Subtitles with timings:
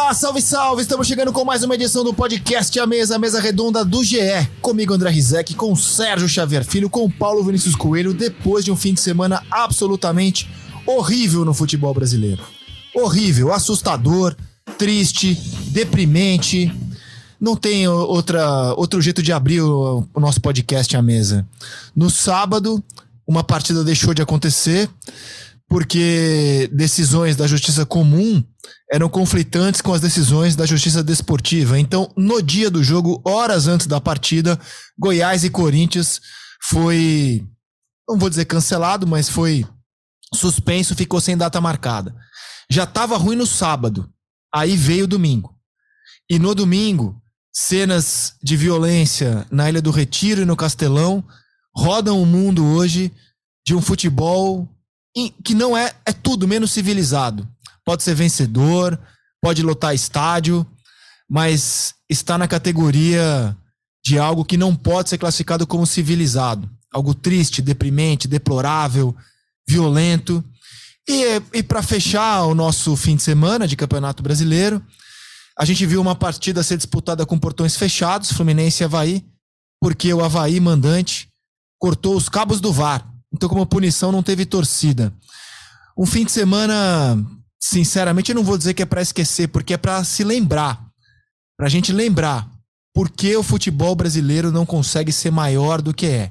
[0.00, 0.80] Olá, salve, salve!
[0.80, 4.48] Estamos chegando com mais uma edição do podcast A Mesa, a Mesa Redonda do GE.
[4.62, 8.94] Comigo, André Rizek, com Sérgio Xavier Filho, com Paulo Vinícius Coelho, depois de um fim
[8.94, 10.48] de semana absolutamente
[10.86, 12.42] horrível no futebol brasileiro.
[12.94, 14.36] Horrível, assustador,
[14.78, 15.34] triste,
[15.66, 16.72] deprimente.
[17.38, 21.44] Não tem outra, outro jeito de abrir o, nosso podcast à mesa.
[21.94, 22.82] No sábado,
[23.26, 24.88] uma partida deixou de acontecer
[25.68, 28.42] porque decisões da justiça comum
[28.90, 31.78] eram conflitantes com as decisões da justiça desportiva.
[31.78, 34.58] Então, no dia do jogo, horas antes da partida,
[34.98, 36.20] Goiás e Corinthians
[36.62, 37.46] foi,
[38.08, 39.66] não vou dizer cancelado, mas foi
[40.34, 42.14] suspenso, ficou sem data marcada.
[42.70, 44.10] Já estava ruim no sábado,
[44.52, 45.54] aí veio o domingo.
[46.30, 47.20] E no domingo,
[47.52, 51.24] cenas de violência na Ilha do Retiro e no Castelão
[51.74, 53.12] rodam o mundo hoje
[53.66, 54.68] de um futebol
[55.44, 57.48] que não é, é tudo menos civilizado.
[57.84, 58.98] Pode ser vencedor,
[59.40, 60.66] pode lotar estádio,
[61.28, 63.56] mas está na categoria
[64.04, 66.68] de algo que não pode ser classificado como civilizado.
[66.92, 69.14] Algo triste, deprimente, deplorável,
[69.68, 70.42] violento.
[71.08, 74.82] E, e para fechar o nosso fim de semana de Campeonato Brasileiro,
[75.58, 79.24] a gente viu uma partida ser disputada com portões fechados, Fluminense e Havaí,
[79.80, 81.28] porque o Havaí mandante
[81.78, 83.06] cortou os cabos do VAR.
[83.32, 85.12] Então, como punição, não teve torcida.
[85.96, 87.22] Um fim de semana,
[87.60, 90.80] sinceramente, eu não vou dizer que é para esquecer, porque é para se lembrar.
[91.56, 92.48] Para a gente lembrar
[92.94, 96.30] por que o futebol brasileiro não consegue ser maior do que é.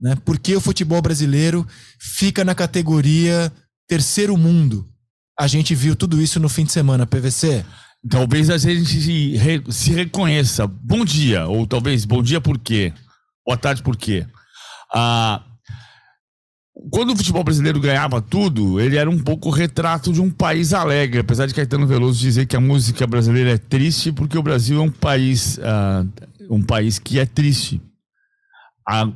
[0.00, 0.16] Né?
[0.24, 1.66] Por que o futebol brasileiro
[1.98, 3.52] fica na categoria
[3.90, 4.88] terceiro mundo.
[5.36, 7.64] A gente viu tudo isso no fim de semana, PVC.
[8.08, 10.64] Talvez a gente se, re, se reconheça.
[10.64, 12.92] Bom dia, ou talvez bom dia por quê?
[13.44, 14.24] Boa tarde por quê?
[14.94, 15.42] Ah,
[16.90, 20.72] quando o futebol brasileiro ganhava tudo, ele era um pouco o retrato de um país
[20.72, 21.20] alegre.
[21.20, 24.82] Apesar de Caetano Veloso dizer que a música brasileira é triste, porque o Brasil é
[24.82, 26.08] um país, uh,
[26.50, 27.80] um país que é triste.
[28.88, 29.14] Uh,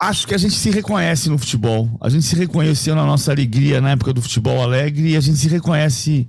[0.00, 1.90] acho que a gente se reconhece no futebol.
[2.00, 5.38] A gente se reconheceu na nossa alegria na época do futebol alegre e a gente
[5.38, 6.28] se reconhece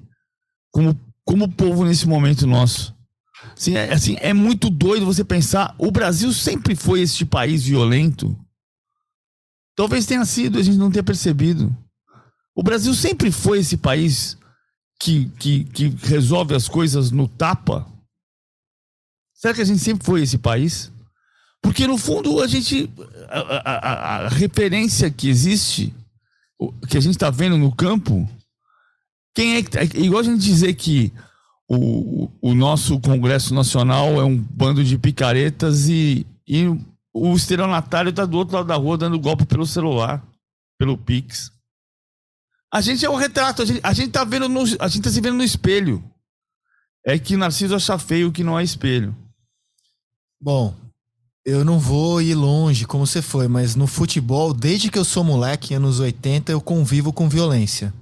[0.72, 2.96] como, como povo nesse momento nosso.
[3.56, 5.76] Assim é, assim, é muito doido você pensar.
[5.78, 8.36] O Brasil sempre foi este país violento
[9.76, 11.76] Talvez tenha sido, a gente não tenha percebido.
[12.56, 14.38] O Brasil sempre foi esse país
[15.00, 17.86] que, que, que resolve as coisas no tapa.
[19.34, 20.92] Será que a gente sempre foi esse país?
[21.62, 22.90] Porque no fundo a gente.
[23.28, 25.94] A, a, a referência que existe,
[26.88, 28.30] que a gente está vendo no campo,
[29.34, 29.78] quem é que.
[29.78, 31.12] É igual a gente dizer que
[31.68, 36.66] o, o nosso Congresso Nacional é um bando de picaretas e, e
[37.16, 40.22] o estelionatário tá do outro lado da rua dando golpe pelo celular,
[40.78, 41.50] pelo Pix.
[42.74, 45.10] A gente é o retrato, a gente, a gente tá vendo no, a gente tá
[45.10, 46.04] se vendo no espelho.
[47.06, 49.16] É que Narciso acha feio que não é espelho.
[50.42, 50.76] Bom,
[51.46, 55.24] eu não vou ir longe como você foi, mas no futebol, desde que eu sou
[55.24, 57.94] moleque, anos 80, eu convivo com violência.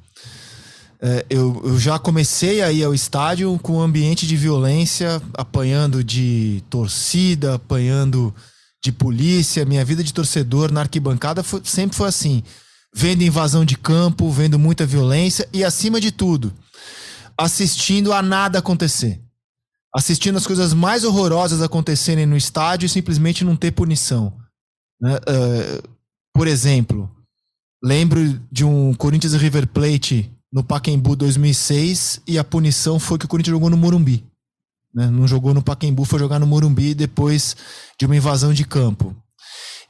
[1.00, 6.04] É, eu, eu já comecei a ir ao estádio com um ambiente de violência, apanhando
[6.04, 8.34] de torcida, apanhando
[8.84, 12.44] de polícia, minha vida de torcedor na arquibancada foi, sempre foi assim.
[12.94, 16.54] Vendo invasão de campo, vendo muita violência e, acima de tudo,
[17.38, 19.22] assistindo a nada acontecer.
[19.96, 24.38] Assistindo as coisas mais horrorosas acontecerem no estádio e simplesmente não ter punição.
[25.00, 25.16] Né?
[25.16, 25.90] Uh,
[26.34, 27.10] por exemplo,
[27.82, 33.28] lembro de um Corinthians River Plate no Pacaembu 2006 e a punição foi que o
[33.30, 34.26] Corinthians jogou no Morumbi.
[34.94, 35.08] Né?
[35.08, 37.56] Não jogou no Pacaembu, foi jogar no Morumbi depois
[38.00, 39.16] de uma invasão de campo.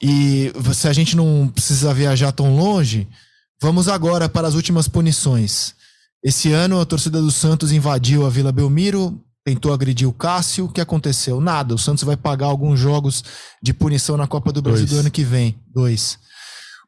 [0.01, 3.07] E se a gente não precisa viajar tão longe,
[3.61, 5.75] vamos agora para as últimas punições.
[6.23, 10.65] Esse ano a torcida do Santos invadiu a Vila Belmiro, tentou agredir o Cássio.
[10.65, 11.41] O que aconteceu?
[11.41, 11.75] Nada.
[11.75, 13.23] O Santos vai pagar alguns jogos
[13.61, 14.91] de punição na Copa do Brasil Dois.
[14.91, 15.57] do ano que vem.
[15.67, 16.17] Dois.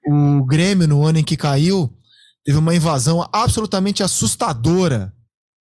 [0.08, 1.92] O Grêmio, no ano em que caiu,
[2.46, 5.14] teve uma invasão absolutamente assustadora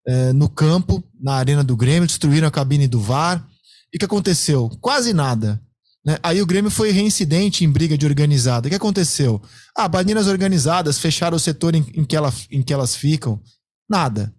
[0.07, 3.45] é, no campo, na arena do Grêmio, destruíram a cabine do VAR.
[3.93, 4.69] E o que aconteceu?
[4.81, 5.61] Quase nada.
[6.05, 6.17] Né?
[6.21, 8.67] Aí o Grêmio foi reincidente em briga de organizada.
[8.67, 9.41] O que aconteceu?
[9.75, 13.41] Ah, baninas organizadas fecharam o setor em, em, que, ela, em que elas ficam.
[13.89, 14.33] Nada.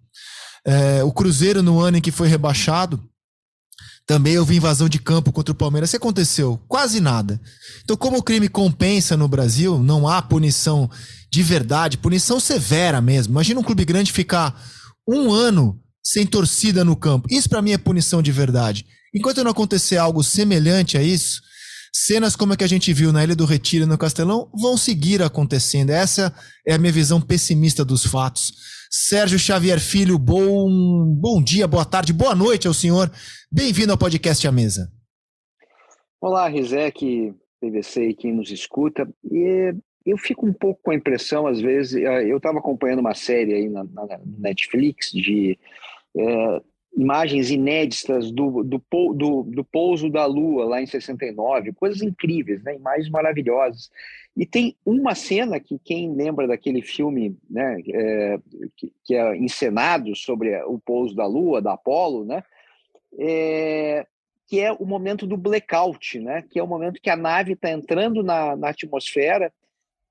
[0.65, 3.03] É, o Cruzeiro, no ano em que foi rebaixado,
[4.07, 5.91] também houve invasão de campo contra o Palmeiras.
[5.91, 6.61] O que aconteceu?
[6.69, 7.41] Quase nada.
[7.83, 10.89] Então, como o crime compensa no Brasil, não há punição
[11.31, 13.33] de verdade, punição severa mesmo.
[13.33, 14.57] Imagina um clube grande ficar
[15.07, 17.29] um ano sem torcida no campo.
[17.31, 18.87] Isso para mim é punição de verdade.
[19.15, 21.41] Enquanto não acontecer algo semelhante a isso,
[21.93, 24.77] cenas como a que a gente viu na Ilha do Retiro e no Castelão vão
[24.77, 25.91] seguir acontecendo.
[25.91, 26.35] Essa
[26.67, 28.53] é a minha visão pessimista dos fatos.
[28.91, 33.11] Sérgio Xavier Filho, bom, bom dia, boa tarde, boa noite ao senhor.
[33.51, 34.91] Bem-vindo ao podcast A Mesa.
[36.21, 39.09] Olá, Rizek, PVC e quem nos escuta.
[39.25, 39.75] E
[40.07, 43.53] eu fico um pouco com a impressão, às vezes, eh, eu estava acompanhando uma série
[43.55, 45.59] aí na, na Netflix de
[46.17, 46.63] é,
[46.97, 48.81] imagens inéditas do, do,
[49.15, 52.77] do, do, pouso da Lua lá em 69, coisas incríveis, né?
[52.77, 53.91] imagens maravilhosas.
[54.37, 58.39] E tem uma cena que quem lembra daquele filme né, é,
[58.77, 62.45] que, que, é encenado sobre o pouso da Lua, da Apolo, né?
[63.19, 64.07] É,
[64.47, 66.45] que é o momento do blackout, né?
[66.49, 69.53] que é o momento que a nave está entrando na, na atmosfera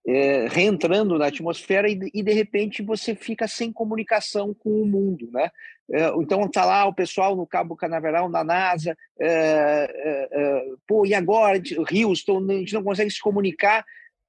[0.07, 5.30] é, reentrando na atmosfera e, e, de repente você fica sem comunicação com o mundo,
[5.31, 5.50] né?
[5.92, 11.06] É, então está lá o pessoal no Cabo Canaveral, na NASA, é, é, é pô,
[11.06, 11.62] e agora?
[11.92, 13.86] Houston, a gente não consegue se comunicar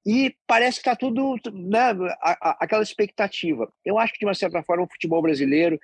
[0.07, 1.91] e parece que está tudo, né,
[2.21, 3.71] a, a, aquela expectativa.
[3.85, 5.81] Eu acho que, de uma certa forma, o futebol brasileiro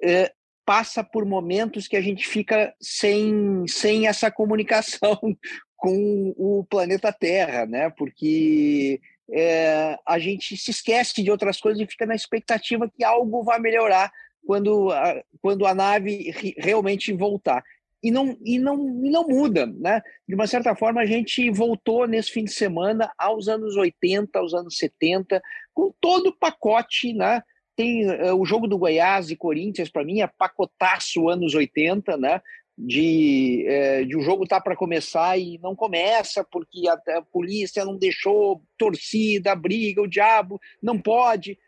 [0.00, 0.32] é,
[0.64, 5.18] passa por momentos que a gente fica sem, sem essa comunicação
[5.76, 7.90] com o planeta Terra, né?
[7.90, 13.42] Porque é, a gente se esquece de outras coisas e fica na expectativa que algo
[13.42, 14.10] vai melhorar
[14.44, 17.62] quando a, quando a nave realmente voltar.
[18.02, 20.00] E não, e, não, e não muda, né?
[20.26, 24.54] De uma certa forma, a gente voltou nesse fim de semana aos anos 80, aos
[24.54, 25.42] anos 70,
[25.74, 27.42] com todo o pacote, né?
[27.76, 32.40] Tem uh, o jogo do Goiás e Corinthians, para mim, é pacotaço anos 80, né?
[32.78, 37.84] De, é, de o jogo tá para começar e não começa porque a, a, polícia
[37.84, 41.58] não deixou, torcida, briga, o diabo, não pode.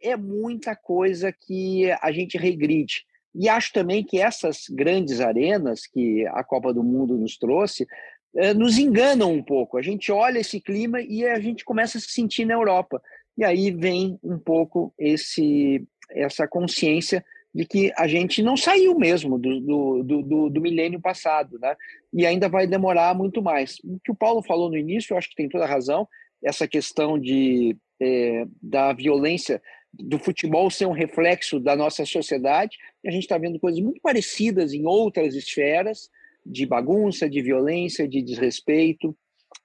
[0.00, 3.04] É muita coisa que a gente regride.
[3.34, 7.86] E acho também que essas grandes arenas que a Copa do Mundo nos trouxe
[8.34, 9.76] é, nos enganam um pouco.
[9.76, 13.02] A gente olha esse clima e a gente começa a se sentir na Europa.
[13.36, 17.22] E aí vem um pouco esse essa consciência
[17.54, 21.74] de que a gente não saiu mesmo do, do, do, do, milênio passado, né?
[22.12, 23.78] E ainda vai demorar muito mais.
[23.82, 26.06] O que o Paulo falou no início, eu acho que tem toda a razão,
[26.42, 29.60] essa questão de, é, da violência
[29.92, 32.76] do futebol ser um reflexo da nossa sociedade.
[33.04, 36.10] A gente está vendo coisas muito parecidas em outras esferas,
[36.44, 39.16] de bagunça, de violência, de desrespeito.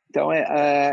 [0.10, 0.46] Então é,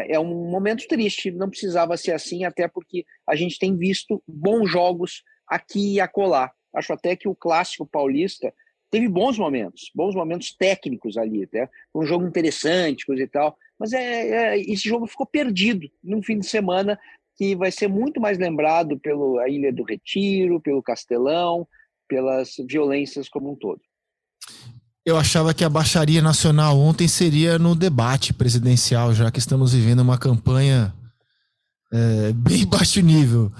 [0.08, 4.22] é, é um momento triste, não precisava ser assim, até porque a gente tem visto
[4.26, 6.50] bons jogos aqui e acolá.
[6.74, 8.52] Acho até que o clássico paulista
[8.90, 13.56] teve bons momentos, bons momentos técnicos ali, até um jogo interessante, coisa e tal.
[13.78, 16.98] Mas é, é, esse jogo ficou perdido num fim de semana
[17.36, 21.66] que vai ser muito mais lembrado pela Ilha do Retiro, pelo Castelão,
[22.06, 23.80] pelas violências como um todo.
[25.06, 30.00] Eu achava que a baixaria nacional ontem seria no debate presidencial, já que estamos vivendo
[30.00, 30.92] uma campanha
[31.92, 33.50] é, bem baixo nível.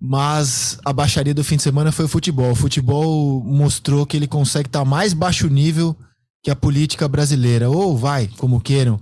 [0.00, 2.52] Mas a baixaria do fim de semana foi o futebol.
[2.52, 5.94] O futebol mostrou que ele consegue estar mais baixo nível
[6.42, 7.68] que a política brasileira.
[7.68, 8.98] Ou vai, como queiram.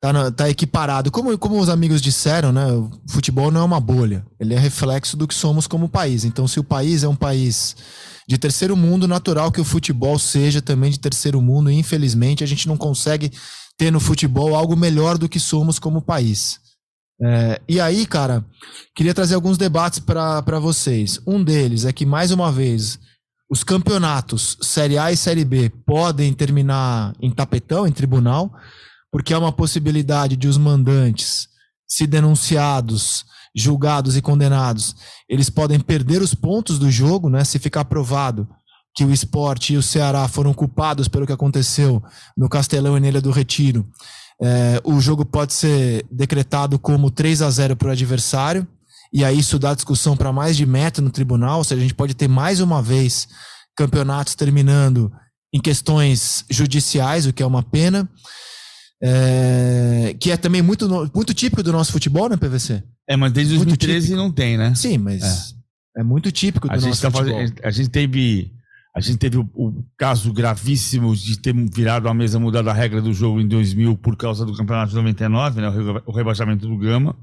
[0.00, 1.10] Tá, tá equiparado.
[1.10, 2.64] Como, como os amigos disseram, né?
[2.70, 4.24] O futebol não é uma bolha.
[4.38, 6.24] Ele é reflexo do que somos como país.
[6.24, 7.74] Então, se o país é um país
[8.28, 11.72] de terceiro mundo, natural que o futebol seja também de terceiro mundo.
[11.72, 13.32] E, infelizmente, a gente não consegue
[13.76, 16.60] ter no futebol algo melhor do que somos como país.
[17.22, 18.44] É, e aí, cara,
[18.94, 21.18] queria trazer alguns debates para vocês.
[21.26, 22.98] Um deles é que, mais uma vez,
[23.50, 28.52] os campeonatos Série A e Série B podem terminar em tapetão, em tribunal,
[29.10, 31.48] porque há uma possibilidade de os mandantes,
[31.88, 34.94] se denunciados, julgados e condenados,
[35.28, 37.42] eles podem perder os pontos do jogo, né?
[37.44, 38.46] Se ficar provado
[38.94, 42.02] que o esporte e o Ceará foram culpados pelo que aconteceu
[42.36, 43.88] no Castelão e na do Retiro
[44.42, 48.66] é, o jogo pode ser decretado como 3 a 0 para o adversário,
[49.12, 51.94] e aí isso dá discussão para mais de meta no tribunal, ou seja, a gente
[51.94, 53.28] pode ter mais uma vez
[53.76, 55.12] campeonatos terminando
[55.52, 58.08] em questões judiciais, o que é uma pena.
[59.02, 62.82] É, que é também muito, muito típico do nosso futebol, né, PVC?
[63.08, 64.74] É, mas desde 2013 não tem, né?
[64.74, 65.54] Sim, mas
[65.96, 67.38] é, é muito típico do a nosso tá futebol.
[67.38, 68.52] Fazendo, a gente teve
[68.96, 73.02] a gente teve o, o, caso gravíssimo de ter virado a mesa, mudado a regra
[73.02, 75.68] do jogo em 2000 por causa do campeonato de 99, né,
[76.06, 77.14] o rebaixamento do Gama.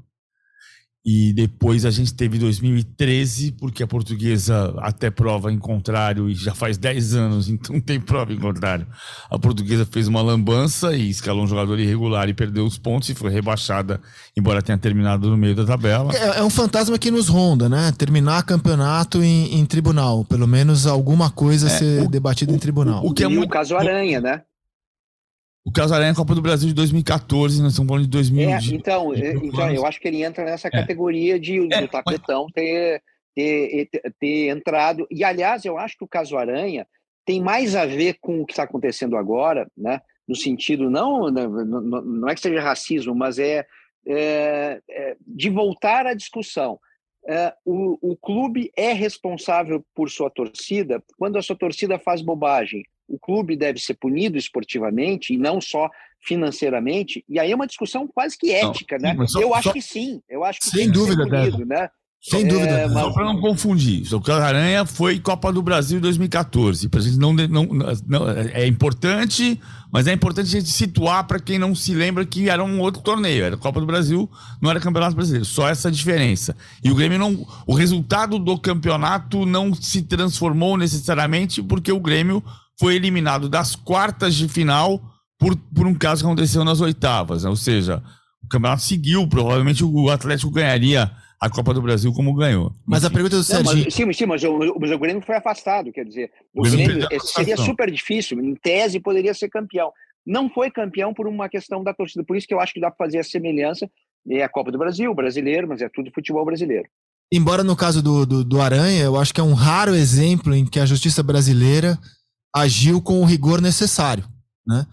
[1.06, 6.54] E depois a gente teve 2013, porque a portuguesa até prova em contrário, e já
[6.54, 8.86] faz 10 anos, então tem prova em contrário.
[9.30, 13.14] A portuguesa fez uma lambança e escalou um jogador irregular e perdeu os pontos e
[13.14, 14.00] foi rebaixada,
[14.34, 16.10] embora tenha terminado no meio da tabela.
[16.14, 17.92] É, é um fantasma que nos ronda, né?
[17.92, 20.24] Terminar campeonato em, em tribunal.
[20.24, 23.04] Pelo menos alguma coisa é, ser debatida em tribunal.
[23.04, 23.44] O, o que é muito...
[23.44, 24.42] o caso Aranha, né?
[25.64, 28.50] O caso Aranha é a Copa do Brasil de 2014, nós estamos falando de 2000.
[28.50, 30.70] É, então, é, então eu acho que ele entra nessa é.
[30.70, 33.02] categoria de é, do tapetão ter,
[33.34, 33.88] ter,
[34.20, 35.06] ter, entrado.
[35.10, 36.86] E, aliás, eu acho que o caso Aranha
[37.24, 40.00] tem mais a ver com o que está acontecendo agora, né?
[40.26, 43.66] no sentido, não, não, não é que seja racismo, mas é,
[44.06, 46.78] é, é de voltar à discussão.
[47.26, 52.84] É, o, o clube é responsável por sua torcida quando a sua torcida faz bobagem.
[53.08, 57.24] O clube deve ser punido esportivamente e não só financeiramente.
[57.28, 59.26] E aí é uma discussão quase que ética, não, né?
[59.26, 59.72] Só, eu acho só...
[59.72, 60.20] que sim.
[60.28, 61.88] Eu acho que sem dúvida, punido, né?
[62.26, 62.70] Sem dúvida.
[62.70, 63.04] É, mas...
[63.04, 66.88] Só para não confundir, o Aranha foi Copa do Brasil 2014.
[66.88, 67.68] Pra gente não, não,
[68.06, 69.60] não, é importante,
[69.92, 73.02] mas é importante a gente situar para quem não se lembra que era um outro
[73.02, 73.44] torneio.
[73.44, 75.44] Era Copa do Brasil, não era Campeonato Brasileiro.
[75.44, 76.56] Só essa diferença.
[76.82, 77.46] E o Grêmio não.
[77.66, 82.42] O resultado do campeonato não se transformou necessariamente porque o Grêmio
[82.78, 85.00] foi eliminado das quartas de final
[85.38, 87.44] por, por um caso que aconteceu nas oitavas.
[87.44, 87.50] Né?
[87.50, 88.02] Ou seja,
[88.42, 92.72] o campeonato seguiu, provavelmente o Atlético ganharia a Copa do Brasil como ganhou.
[92.86, 93.90] Mas a pergunta do Serginho...
[93.90, 97.56] sim, sim, mas o, mas o Grêmio foi afastado, quer dizer, o, o Grêmio seria
[97.56, 99.92] super difícil, em tese poderia ser campeão.
[100.26, 102.90] Não foi campeão por uma questão da torcida, por isso que eu acho que dá
[102.90, 103.90] para fazer a semelhança,
[104.30, 106.88] é a Copa do Brasil, o brasileiro, mas é tudo futebol brasileiro.
[107.30, 110.64] Embora no caso do, do, do Aranha, eu acho que é um raro exemplo em
[110.64, 111.98] que a justiça brasileira
[112.54, 114.24] agiu com o rigor necessário,
[114.66, 114.86] né?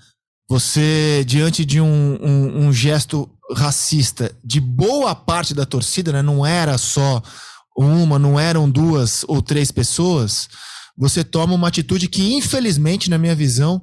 [0.50, 6.22] Você, diante de um, um, um gesto racista de boa parte da torcida, né?
[6.22, 7.22] não era só
[7.78, 10.50] uma, não eram duas ou três pessoas,
[10.98, 13.82] você toma uma atitude que, infelizmente, na minha visão,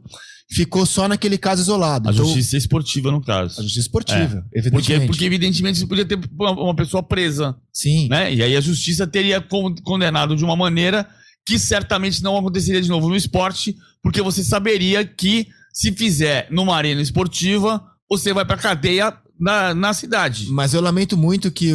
[0.51, 2.09] ficou só naquele caso isolado.
[2.09, 3.61] A então, justiça esportiva, no caso.
[3.61, 4.59] A justiça esportiva, é.
[4.59, 4.93] evidentemente.
[4.93, 7.57] Porque, porque, evidentemente, você podia ter uma pessoa presa.
[7.73, 8.09] Sim.
[8.09, 8.35] Né?
[8.35, 9.45] E aí a justiça teria
[9.83, 11.09] condenado de uma maneira
[11.49, 16.77] que certamente não aconteceria de novo no esporte, porque você saberia que se fizer numa
[16.77, 20.49] arena esportiva, você vai pra cadeia na, na cidade.
[20.51, 21.73] Mas eu lamento muito que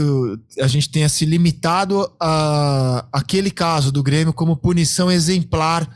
[0.61, 5.89] a gente tenha se limitado a aquele caso do Grêmio como punição exemplar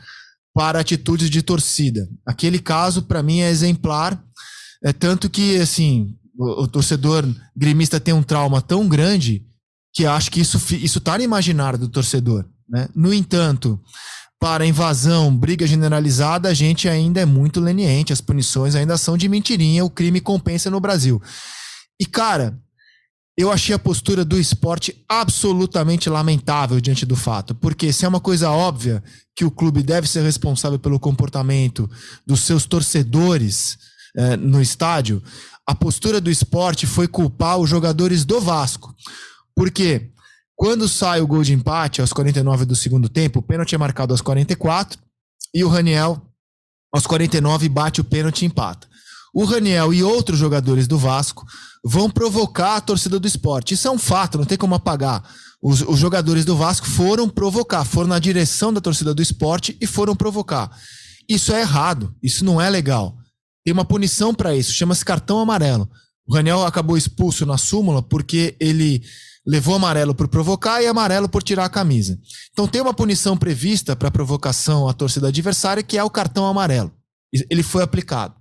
[0.52, 2.08] para atitudes de torcida.
[2.26, 4.20] Aquele caso, para mim, é exemplar.
[4.82, 7.24] É tanto que, assim, o, o, torcedor
[7.56, 9.46] gremista tem um trauma tão grande
[9.94, 12.44] que acho que isso, isso tá no imaginário do torcedor.
[12.68, 12.88] Né?
[12.94, 13.80] No entanto,
[14.40, 19.28] para invasão, briga generalizada, a gente ainda é muito leniente, as punições ainda são de
[19.28, 21.20] mentirinha, o crime compensa no Brasil.
[22.00, 22.56] E, cara,
[23.36, 27.54] eu achei a postura do esporte absolutamente lamentável diante do fato.
[27.54, 29.02] Porque se é uma coisa óbvia
[29.34, 31.88] que o clube deve ser responsável pelo comportamento
[32.26, 33.78] dos seus torcedores
[34.16, 35.22] é, no estádio,
[35.64, 38.94] a postura do esporte foi culpar os jogadores do Vasco.
[39.54, 40.10] Porque
[40.58, 44.12] quando sai o gol de empate aos 49 do segundo tempo, o pênalti é marcado
[44.12, 44.98] aos 44
[45.54, 46.20] e o Raniel,
[46.92, 48.88] aos 49, bate o pênalti e empata.
[49.32, 51.46] O Raniel e outros jogadores do Vasco
[51.84, 53.74] vão provocar a torcida do esporte.
[53.74, 55.22] Isso é um fato, não tem como apagar.
[55.62, 59.86] Os, os, jogadores do Vasco foram provocar, foram na direção da torcida do esporte e
[59.86, 60.76] foram provocar.
[61.28, 63.16] Isso é errado, isso não é legal.
[63.64, 65.88] Tem uma punição para isso, chama-se cartão amarelo.
[66.26, 69.04] O Raniel acabou expulso na súmula porque ele
[69.48, 72.20] levou amarelo por provocar e amarelo por tirar a camisa.
[72.52, 76.92] Então tem uma punição prevista para provocação à torcida adversária, que é o cartão amarelo.
[77.32, 78.34] Ele foi aplicado.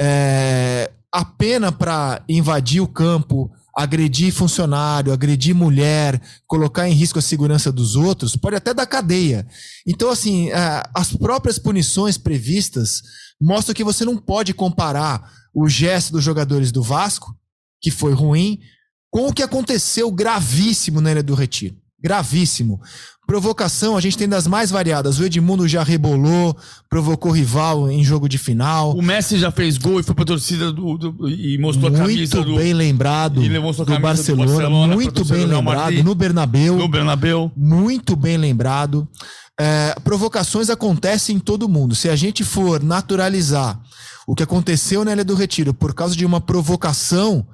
[0.00, 7.22] É, a pena para invadir o campo, agredir funcionário, agredir mulher, colocar em risco a
[7.22, 9.46] segurança dos outros, pode até dar cadeia.
[9.86, 13.02] Então, assim, é, as próprias punições previstas
[13.38, 17.36] mostram que você não pode comparar o gesto dos jogadores do Vasco,
[17.82, 18.58] que foi ruim,
[19.14, 21.76] com o que aconteceu gravíssimo na Ilha do Retiro.
[22.02, 22.80] Gravíssimo.
[23.24, 25.20] Provocação, a gente tem das mais variadas.
[25.20, 26.56] O Edmundo já rebolou,
[26.90, 28.90] provocou rival em jogo de final.
[28.90, 32.06] O Messi já fez gol e foi pra torcida do, do e mostrou muito a
[32.06, 32.56] camisa do...
[32.56, 33.62] bem lembrado e do,
[34.00, 34.94] Barcelona, do Barcelona.
[34.96, 36.02] Muito bem lembrado.
[36.02, 36.76] No Bernabeu.
[36.76, 37.52] No Bernabeu.
[37.56, 39.08] Muito bem lembrado.
[39.58, 41.94] É, provocações acontecem em todo mundo.
[41.94, 43.80] Se a gente for naturalizar
[44.26, 47.46] o que aconteceu na Ilha do Retiro por causa de uma provocação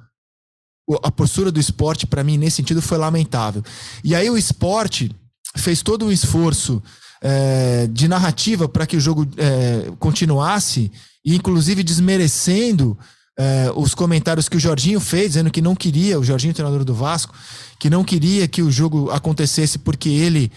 [1.03, 3.63] a postura do esporte, para mim, nesse sentido, foi lamentável.
[4.03, 5.11] E aí o esporte
[5.55, 6.81] fez todo um esforço
[7.21, 10.91] é, de narrativa para que o jogo é, continuasse,
[11.23, 12.97] e inclusive desmerecendo
[13.37, 16.93] é, os comentários que o Jorginho fez, dizendo que não queria, o Jorginho, treinador do
[16.93, 17.33] Vasco,
[17.79, 20.51] que não queria que o jogo acontecesse porque ele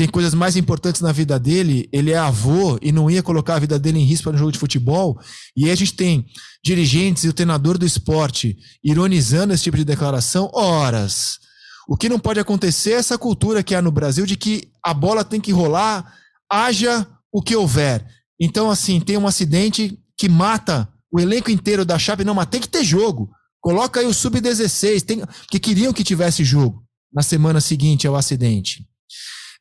[0.00, 3.58] tem coisas mais importantes na vida dele, ele é avô e não ia colocar a
[3.58, 5.20] vida dele em risco um jogo de futebol.
[5.54, 6.24] E aí a gente tem
[6.64, 11.38] dirigentes e o treinador do esporte ironizando esse tipo de declaração, horas.
[11.86, 14.94] O que não pode acontecer é essa cultura que há no Brasil de que a
[14.94, 16.14] bola tem que rolar,
[16.50, 18.02] haja o que houver.
[18.40, 22.62] Então, assim, tem um acidente que mata o elenco inteiro da Chape, não, mas tem
[22.62, 23.28] que ter jogo.
[23.60, 25.22] Coloca aí o sub-16, tem...
[25.50, 28.88] que queriam que tivesse jogo na semana seguinte ao acidente.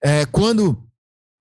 [0.03, 0.81] É, quando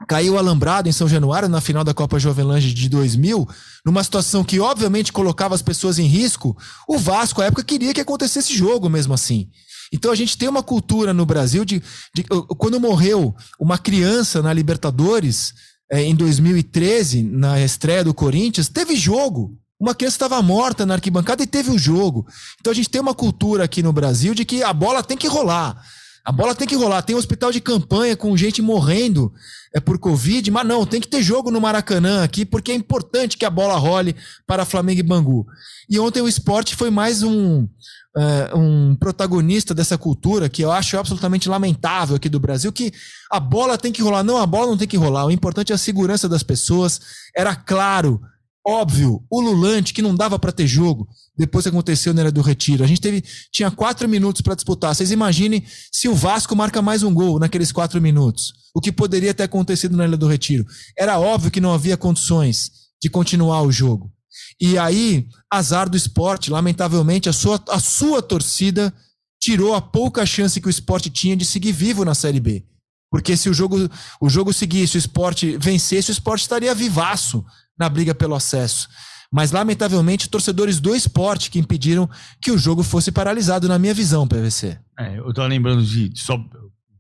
[0.07, 3.49] caiu o alambrado em São Januário na final da Copa Jovenlange de 2000,
[3.85, 8.01] numa situação que obviamente colocava as pessoas em risco, o Vasco à época queria que
[8.01, 9.49] acontecesse jogo mesmo assim.
[9.93, 11.83] Então a gente tem uma cultura no Brasil de,
[12.15, 12.23] de
[12.57, 15.55] quando morreu uma criança na Libertadores
[15.91, 19.57] é, em 2013, na estreia do Corinthians, teve jogo.
[19.81, 22.27] Uma criança estava morta na arquibancada e teve um jogo.
[22.61, 25.29] Então a gente tem uma cultura aqui no Brasil de que a bola tem que
[25.29, 25.81] rolar.
[26.29, 27.01] A bola tem que rolar.
[27.01, 29.33] Tem um hospital de campanha com gente morrendo
[29.73, 33.39] é por Covid, mas não, tem que ter jogo no Maracanã aqui, porque é importante
[33.39, 34.15] que a bola role
[34.47, 35.47] para Flamengo e Bangu.
[35.89, 40.99] E ontem o esporte foi mais um, uh, um protagonista dessa cultura que eu acho
[40.99, 42.93] absolutamente lamentável aqui do Brasil, que
[43.33, 44.23] a bola tem que rolar.
[44.23, 45.25] Não, a bola não tem que rolar.
[45.25, 47.01] O importante é a segurança das pessoas.
[47.35, 48.21] Era claro
[48.69, 51.09] óbvio, ululante, que não dava para ter jogo
[51.39, 52.83] depois que aconteceu na Ilha do Retiro.
[52.83, 54.95] A gente teve, tinha quatro minutos para disputar.
[54.95, 58.53] Vocês imaginem se o Vasco marca mais um gol naqueles quatro minutos.
[58.75, 60.67] O que poderia ter acontecido na Ilha do Retiro?
[60.99, 64.13] Era óbvio que não havia condições de continuar o jogo.
[64.61, 68.93] E aí, azar do esporte, lamentavelmente, a sua, a sua torcida
[69.41, 72.65] tirou a pouca chance que o esporte tinha de seguir vivo na Série B.
[73.11, 73.89] Porque se o jogo,
[74.21, 77.45] o jogo seguisse, o esporte vencesse, o esporte estaria vivaço
[77.79, 78.89] na briga pelo acesso.
[79.31, 82.09] Mas, lamentavelmente, torcedores do esporte que impediram
[82.41, 84.79] que o jogo fosse paralisado, na minha visão, PVC.
[84.99, 86.39] É, eu tô lembrando de, só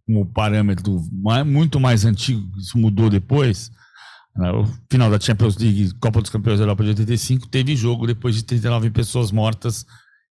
[0.06, 1.02] como parâmetro
[1.46, 3.70] muito mais antigo, isso mudou depois.
[4.36, 8.06] Né, o final da Champions League, Copa dos Campeões da Europa de 85, teve jogo
[8.06, 9.84] depois de 39 pessoas mortas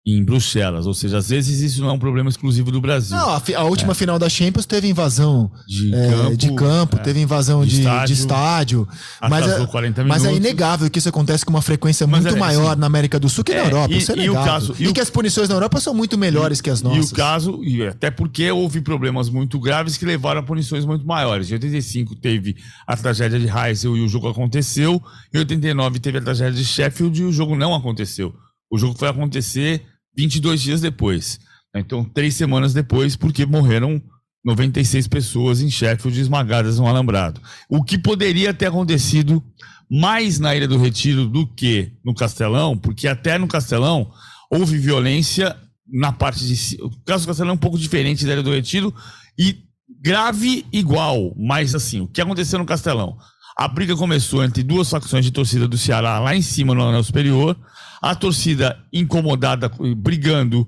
[0.08, 0.88] em Bruxelas.
[0.88, 3.18] Ou seja, às vezes isso não é um problema exclusivo do Brasil.
[3.18, 3.96] Não, a, a última é.
[3.96, 7.00] final da Champions teve invasão de é, campo, de campo é.
[7.00, 8.08] teve invasão de, de estádio.
[8.08, 8.88] De estádio
[9.30, 12.74] mas, é, mas é inegável que isso acontece com uma frequência mas muito é, maior
[12.74, 12.80] sim.
[12.80, 13.94] na América do Sul que na é, Europa.
[13.94, 16.18] E, isso é e, o caso, e, e, que as punições na Europa são muito
[16.18, 17.10] melhores que as nossas.
[17.10, 21.06] E o caso, e até porque houve problemas muito graves que levaram a punições muito
[21.06, 21.52] maiores.
[21.52, 22.56] Em 85 teve
[22.88, 25.02] a tragédia de Heysel e o jogo aconteceu.
[25.34, 28.34] Em 89 teve a tragédia de Sheffield e o jogo não aconteceu.
[28.72, 29.86] O jogo foi acontecer
[30.18, 31.40] 22 dias depois.
[31.76, 34.02] Então, três semanas depois, porque morreram
[34.44, 37.42] 96 pessoas em Sheffield esmagadas no alambrado.
[37.70, 39.44] O que poderia ter acontecido
[39.90, 44.12] mais na Ilha do Retiro do que no Castelão, porque até no Castelão
[44.50, 45.56] houve violência
[45.88, 46.82] na parte de.
[46.82, 48.94] O caso do Castelão é um pouco diferente da Ilha do Retiro
[49.38, 49.64] e
[50.02, 53.18] grave igual, mas assim, o que aconteceu no Castelão?
[53.58, 57.04] A briga começou entre duas facções de torcida do Ceará lá em cima no anel
[57.04, 57.58] superior
[58.02, 60.68] a torcida incomodada, brigando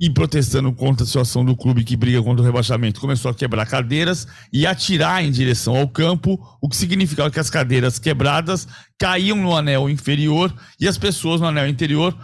[0.00, 3.64] e protestando contra a situação do clube que briga contra o rebaixamento, começou a quebrar
[3.66, 8.66] cadeiras e atirar em direção ao campo, o que significava que as cadeiras quebradas
[8.98, 12.16] caíam no anel inferior e as pessoas no anel interior,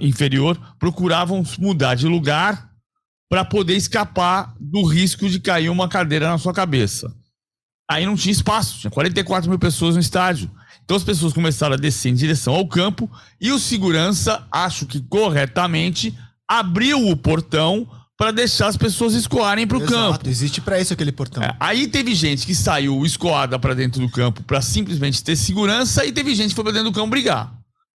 [0.00, 2.70] inferior procuravam mudar de lugar
[3.28, 7.12] para poder escapar do risco de cair uma cadeira na sua cabeça.
[7.90, 10.50] Aí não tinha espaço, tinha 44 mil pessoas no estádio.
[10.86, 15.00] Então as pessoas começaram a descer em direção ao campo e o segurança, acho que
[15.00, 16.16] corretamente,
[16.48, 20.28] abriu o portão para deixar as pessoas escoarem para o campo.
[20.28, 21.42] Existe para isso aquele portão.
[21.42, 26.06] É, aí teve gente que saiu escoada para dentro do campo para simplesmente ter segurança
[26.06, 27.52] e teve gente que foi para dentro do campo brigar.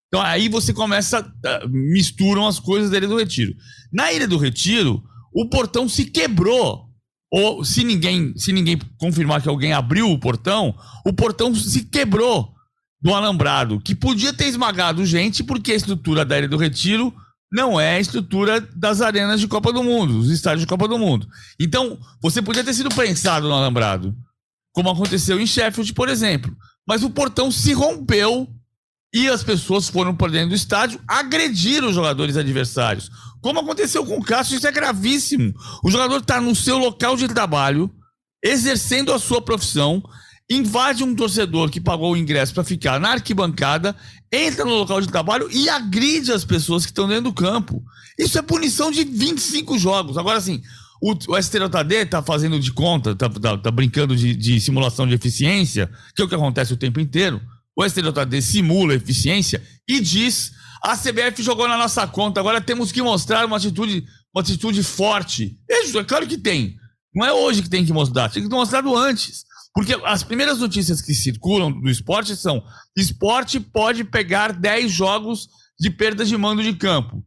[0.09, 3.55] Então aí você começa, uh, misturam as coisas da Ilha do Retiro.
[3.91, 5.01] Na Ilha do Retiro,
[5.33, 6.89] o portão se quebrou.
[7.33, 10.75] Ou se ninguém, se ninguém confirmar que alguém abriu o portão,
[11.05, 12.53] o portão se quebrou
[13.01, 17.13] do alambrado, que podia ter esmagado gente, porque a estrutura da Ilha do Retiro
[17.51, 20.97] não é a estrutura das arenas de Copa do Mundo, os estádios de Copa do
[20.97, 21.27] Mundo.
[21.59, 24.15] Então, você podia ter sido prensado no alambrado,
[24.71, 26.55] como aconteceu em Sheffield, por exemplo.
[26.87, 28.47] Mas o portão se rompeu
[29.13, 33.09] e as pessoas foram por dentro do estádio agredir os jogadores adversários.
[33.41, 35.53] Como aconteceu com o Cássio, isso é gravíssimo.
[35.83, 37.91] O jogador está no seu local de trabalho,
[38.43, 40.01] exercendo a sua profissão,
[40.49, 43.95] invade um torcedor que pagou o ingresso para ficar na arquibancada,
[44.31, 47.83] entra no local de trabalho e agride as pessoas que estão dentro do campo.
[48.17, 50.17] Isso é punição de 25 jogos.
[50.17, 50.61] Agora, assim,
[51.01, 55.15] o, o STJD tá fazendo de conta, tá, tá, tá brincando de, de, simulação de
[55.15, 57.41] eficiência, que é o que acontece o tempo inteiro.
[57.75, 60.51] O STJD simula eficiência e diz:
[60.83, 65.57] a CBF jogou na nossa conta, agora temos que mostrar uma atitude, uma atitude forte.
[65.69, 66.75] É, é claro que tem.
[67.13, 69.43] Não é hoje que tem que mostrar, tem que ter mostrado antes.
[69.73, 72.63] Porque as primeiras notícias que circulam do esporte são:
[72.95, 75.47] esporte pode pegar 10 jogos
[75.79, 77.23] de perda de mando de campo.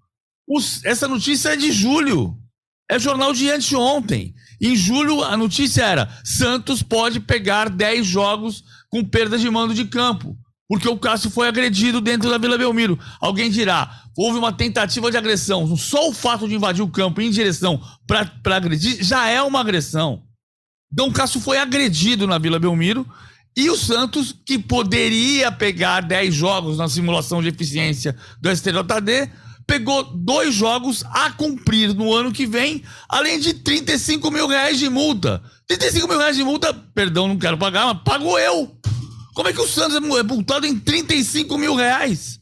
[0.47, 2.39] Os, essa notícia é de julho.
[2.91, 4.35] É jornal de anteontem.
[4.61, 9.87] Em julho, a notícia era: Santos pode pegar 10 jogos com perda de mando de
[9.87, 10.37] campo.
[10.69, 12.99] porque o Cássio foi agredido dentro da Vila Belmiro.
[13.21, 15.77] Alguém dirá, houve uma tentativa de agressão.
[15.77, 20.23] Só o fato de invadir o campo em direção para agredir já é uma agressão.
[21.01, 23.07] O Cássio foi agredido na Vila Belmiro
[23.57, 29.31] e o Santos, que poderia pegar 10 jogos na simulação de eficiência do STJD,
[29.67, 34.89] pegou dois jogos a cumprir no ano que vem, além de 35 mil reais de
[34.89, 35.43] multa.
[35.69, 38.77] 35 mil reais de multa, perdão, não quero pagar, mas pago eu.
[39.35, 42.41] Como é que o Santos é, é multado em 35 mil reais?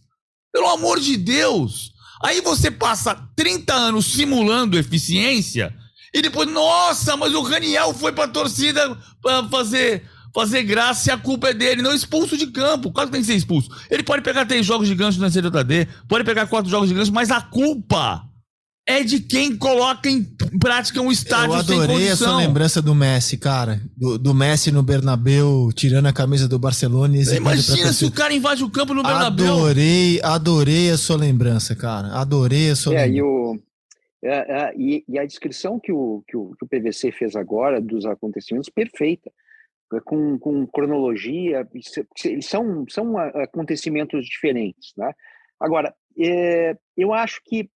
[0.53, 1.93] Pelo amor de Deus!
[2.25, 5.75] Aí você passa 30 anos simulando eficiência
[6.14, 10.03] e depois, nossa, mas o Raniel foi pra torcida pra fazer,
[10.35, 11.81] fazer graça e a culpa é dele.
[11.81, 12.92] Não expulso de campo.
[12.92, 13.70] Quase tem que ser expulso.
[13.90, 17.12] Ele pode pegar três jogos de gancho na CDD, pode pegar quatro jogos de gancho,
[17.12, 18.22] mas a culpa
[18.87, 20.22] é de quem coloca em
[20.59, 23.81] prática um estádio Eu adorei a sua lembrança do Messi, cara.
[23.96, 27.16] Do, do, Messi no Bernabeu, tirando a camisa do Barcelona.
[27.16, 29.55] E Imagina se o cara invade o campo no Bernabeu.
[29.55, 32.09] Adorei, adorei a sua lembrança, cara.
[32.09, 33.18] Adorei a sua é, lembrança.
[33.18, 33.59] E, o,
[34.25, 38.07] é, é, e, a descrição que o, que, o, que o PVC fez agora dos
[38.07, 39.33] acontecimentos, perfeita.
[39.93, 41.69] É, com, com cronologia,
[42.25, 45.13] eles são, são acontecimentos diferentes, né?
[45.59, 47.69] Agora, é, eu acho que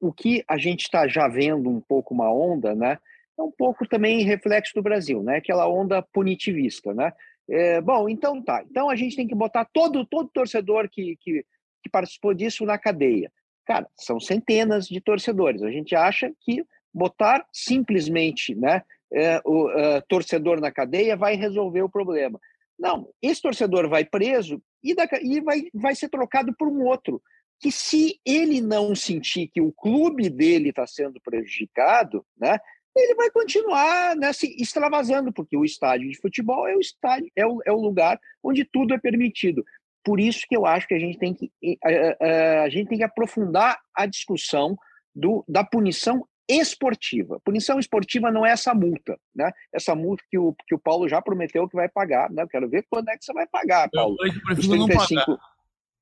[0.00, 2.98] o que a gente está já vendo um pouco uma onda, né?
[3.38, 5.36] É um pouco também reflexo do Brasil, né?
[5.36, 7.12] Aquela onda punitivista, né?
[7.48, 8.62] É, bom, então tá.
[8.70, 11.44] Então a gente tem que botar todo todo torcedor que, que,
[11.82, 13.30] que participou disso na cadeia.
[13.66, 15.62] Cara, são centenas de torcedores.
[15.62, 21.82] A gente acha que botar simplesmente, né, é, o uh, torcedor na cadeia vai resolver
[21.82, 22.40] o problema.
[22.78, 27.22] Não, esse torcedor vai preso e, da, e vai, vai ser trocado por um outro
[27.60, 32.58] que se ele não sentir que o clube dele está sendo prejudicado, né,
[32.96, 37.46] ele vai continuar né, se extravasando, porque o estádio de futebol é o estádio, é
[37.46, 39.64] o, é o lugar onde tudo é permitido.
[40.04, 41.50] Por isso que eu acho que a gente tem que
[41.82, 44.76] a, a, a gente tem que aprofundar a discussão
[45.14, 47.40] do, da punição esportiva.
[47.44, 49.50] Punição esportiva não é essa multa, né?
[49.72, 52.42] Essa multa que o, que o Paulo já prometeu que vai pagar, né?
[52.42, 54.16] Eu quero ver quando é que você vai pagar, Paulo.
[54.20, 55.26] Eu, eu prefiro não pagar.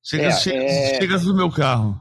[0.03, 0.95] Chega, é, chega, é...
[0.99, 1.97] chega do meu carro.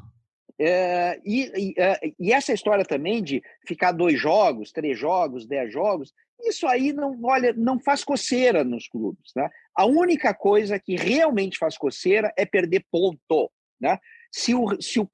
[0.58, 5.72] É, e, e, é, e, essa história também de ficar dois jogos, três jogos, dez
[5.72, 9.32] jogos, isso aí não, olha, não faz coceira nos clubes.
[9.34, 9.48] Né?
[9.74, 13.50] A única coisa que realmente faz coceira é perder ponto.
[13.80, 13.98] Né?
[14.30, 15.08] Se o, se o,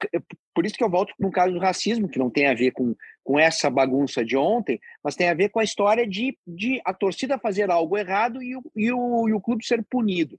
[0.54, 2.94] por isso que eu volto no caso do racismo, que não tem a ver com,
[3.24, 6.92] com essa bagunça de ontem, mas tem a ver com a história de, de a
[6.92, 10.38] torcida fazer algo errado e o, e o, e o clube ser punido.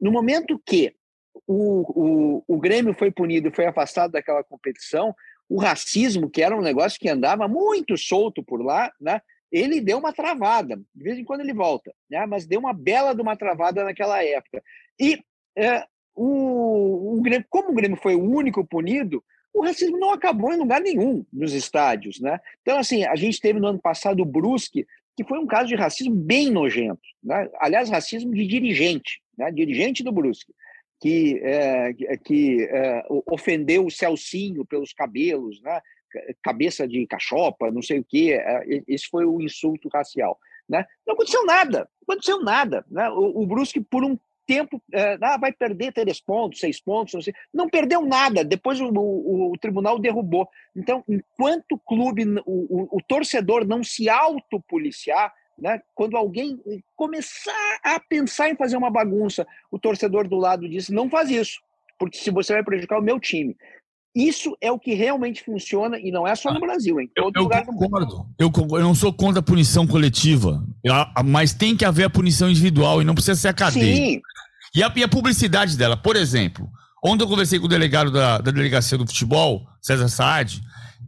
[0.00, 0.94] No momento que
[1.46, 5.14] o, o, o Grêmio foi punido e foi afastado daquela competição,
[5.48, 9.20] o racismo, que era um negócio que andava muito solto por lá, né?
[9.50, 10.76] Ele deu uma travada.
[10.94, 12.24] De vez em quando ele volta, né?
[12.26, 14.62] mas deu uma bela de uma travada naquela época.
[14.98, 15.22] E
[15.56, 15.84] é,
[16.14, 20.58] o, o Grêmio, como o Grêmio foi o único punido, o racismo não acabou em
[20.58, 22.20] lugar nenhum nos estádios.
[22.20, 22.38] Né?
[22.62, 25.74] Então, assim, a gente teve no ano passado o Brusque, que foi um caso de
[25.74, 27.00] racismo bem nojento.
[27.22, 27.48] Né?
[27.58, 29.50] Aliás, racismo de dirigente, né?
[29.50, 30.52] dirigente do Brusque
[31.00, 31.92] que, é,
[32.24, 35.80] que é, ofendeu o Celcinho pelos cabelos, né?
[36.42, 40.38] Cabeça de cachopa, não sei o que, é, esse foi o insulto racial.
[40.68, 40.86] Né?
[41.06, 42.84] Não aconteceu nada, não aconteceu nada.
[42.90, 43.08] Né?
[43.10, 44.18] O, o Brusque, por um
[44.48, 47.34] tempo, é, ah, vai perder três pontos, seis pontos, não, sei.
[47.52, 50.48] não perdeu nada, depois o, o, o, tribunal derrubou.
[50.74, 55.82] Então, enquanto o clube, o, torcedor não se autopoliciar, né?
[55.94, 56.58] Quando alguém
[56.96, 61.60] começar a pensar em fazer uma bagunça, o torcedor do lado diz: não faz isso,
[61.98, 63.56] porque se você vai prejudicar o meu time.
[64.14, 67.36] Isso é o que realmente funciona e não é só no ah, Brasil, em todo
[67.36, 68.26] eu, lugar eu concordo.
[68.38, 70.64] Eu, eu não sou contra a punição coletiva,
[71.24, 73.94] mas tem que haver a punição individual e não precisa ser a cadeia.
[73.94, 74.20] Sim.
[74.74, 76.68] E a, e a publicidade dela, por exemplo,
[77.04, 80.60] ontem eu conversei com o delegado da, da delegacia do futebol, César Saad,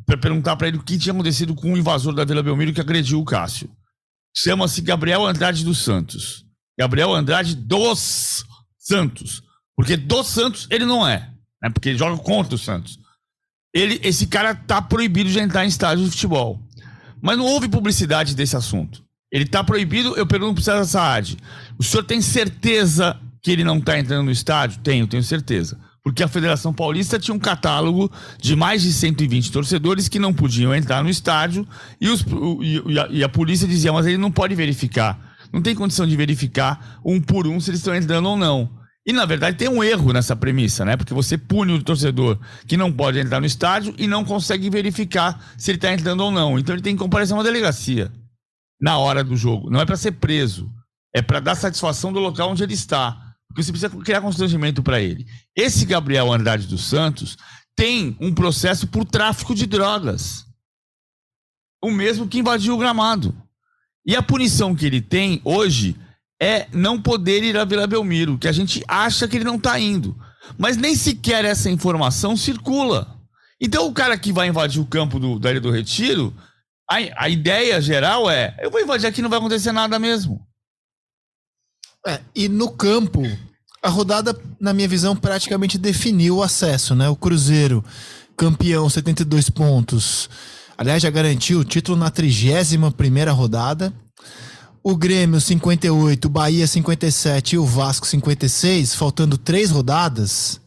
[0.07, 2.81] para perguntar para ele o que tinha acontecido com o invasor da Vila Belmiro que
[2.81, 3.69] agrediu o Cássio
[4.35, 6.45] chama-se Gabriel Andrade dos Santos.
[6.79, 8.45] Gabriel Andrade dos
[8.79, 9.43] Santos.
[9.77, 11.31] Porque dos Santos ele não é.
[11.62, 11.70] Né?
[11.70, 12.99] Porque ele joga contra o Santos.
[13.75, 16.61] Ele, esse cara tá proibido de entrar em estádio de futebol.
[17.20, 19.05] Mas não houve publicidade desse assunto.
[19.33, 21.37] Ele tá proibido, eu pergunto pro César Saad.
[21.79, 24.81] O senhor tem certeza que ele não tá entrando no estádio?
[24.81, 30.09] Tenho, tenho certeza porque a Federação Paulista tinha um catálogo de mais de 120 torcedores
[30.09, 31.66] que não podiam entrar no estádio
[32.01, 32.25] e, os,
[32.61, 35.37] e, a, e a polícia dizia, mas ele não pode verificar.
[35.53, 38.70] Não tem condição de verificar um por um se eles estão entrando ou não.
[39.07, 40.97] E na verdade tem um erro nessa premissa, né?
[40.97, 45.53] Porque você pune o torcedor que não pode entrar no estádio e não consegue verificar
[45.57, 46.59] se ele está entrando ou não.
[46.59, 48.13] Então ele tem que comparecer a uma delegacia
[48.81, 49.71] na hora do jogo.
[49.71, 50.71] Não é para ser preso,
[51.15, 53.31] é para dar satisfação do local onde ele está.
[53.49, 55.27] Porque você precisa criar constrangimento para ele.
[55.57, 57.37] Esse Gabriel Andrade dos Santos
[57.75, 60.47] tem um processo por tráfico de drogas.
[61.83, 63.35] O mesmo que invadiu o gramado.
[64.07, 65.97] E a punição que ele tem hoje
[66.40, 69.79] é não poder ir a Vila Belmiro, que a gente acha que ele não está
[69.79, 70.16] indo.
[70.59, 73.16] Mas nem sequer essa informação circula.
[73.61, 76.35] Então o cara que vai invadir o campo do, da Ilha do Retiro,
[76.90, 80.40] a, a ideia geral é: eu vou invadir aqui não vai acontecer nada mesmo.
[82.07, 83.22] É, e no campo,
[83.83, 87.09] a rodada, na minha visão, praticamente definiu o acesso, né?
[87.11, 87.85] O Cruzeiro,
[88.35, 90.31] campeão, 72 pontos.
[90.79, 93.92] Aliás, já garantiu o título na 31 primeira rodada.
[94.83, 100.59] O Grêmio 58, o Bahia 57 e o Vasco 56, faltando três rodadas,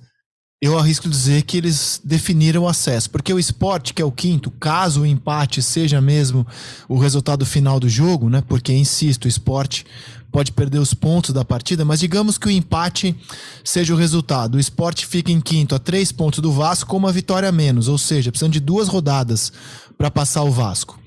[0.61, 3.09] eu arrisco dizer que eles definiram o acesso.
[3.09, 6.45] Porque o esporte, que é o quinto, caso o empate seja mesmo
[6.87, 8.43] o resultado final do jogo, né?
[8.47, 9.83] Porque, insisto, o esporte
[10.31, 13.15] pode perder os pontos da partida, mas digamos que o empate
[13.63, 14.55] seja o resultado.
[14.55, 17.87] O esporte fica em quinto a três pontos do Vasco com uma vitória a menos,
[17.87, 19.51] ou seja, precisando de duas rodadas
[19.97, 21.02] para passar o Vasco.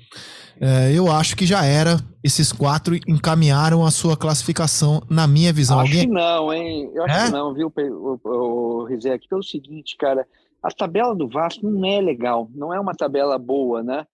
[0.61, 1.99] É, eu acho que já era.
[2.25, 5.79] Esses quatro encaminharam a sua classificação, na minha visão.
[5.79, 6.09] Acho Alguém...
[6.09, 6.91] que não, hein?
[6.95, 7.25] Eu acho é?
[7.27, 7.73] que não, viu,
[8.89, 9.29] Rizek?
[9.29, 10.27] Pelo seguinte, cara,
[10.63, 14.05] a tabela do Vasco não é legal, não é uma tabela boa, né?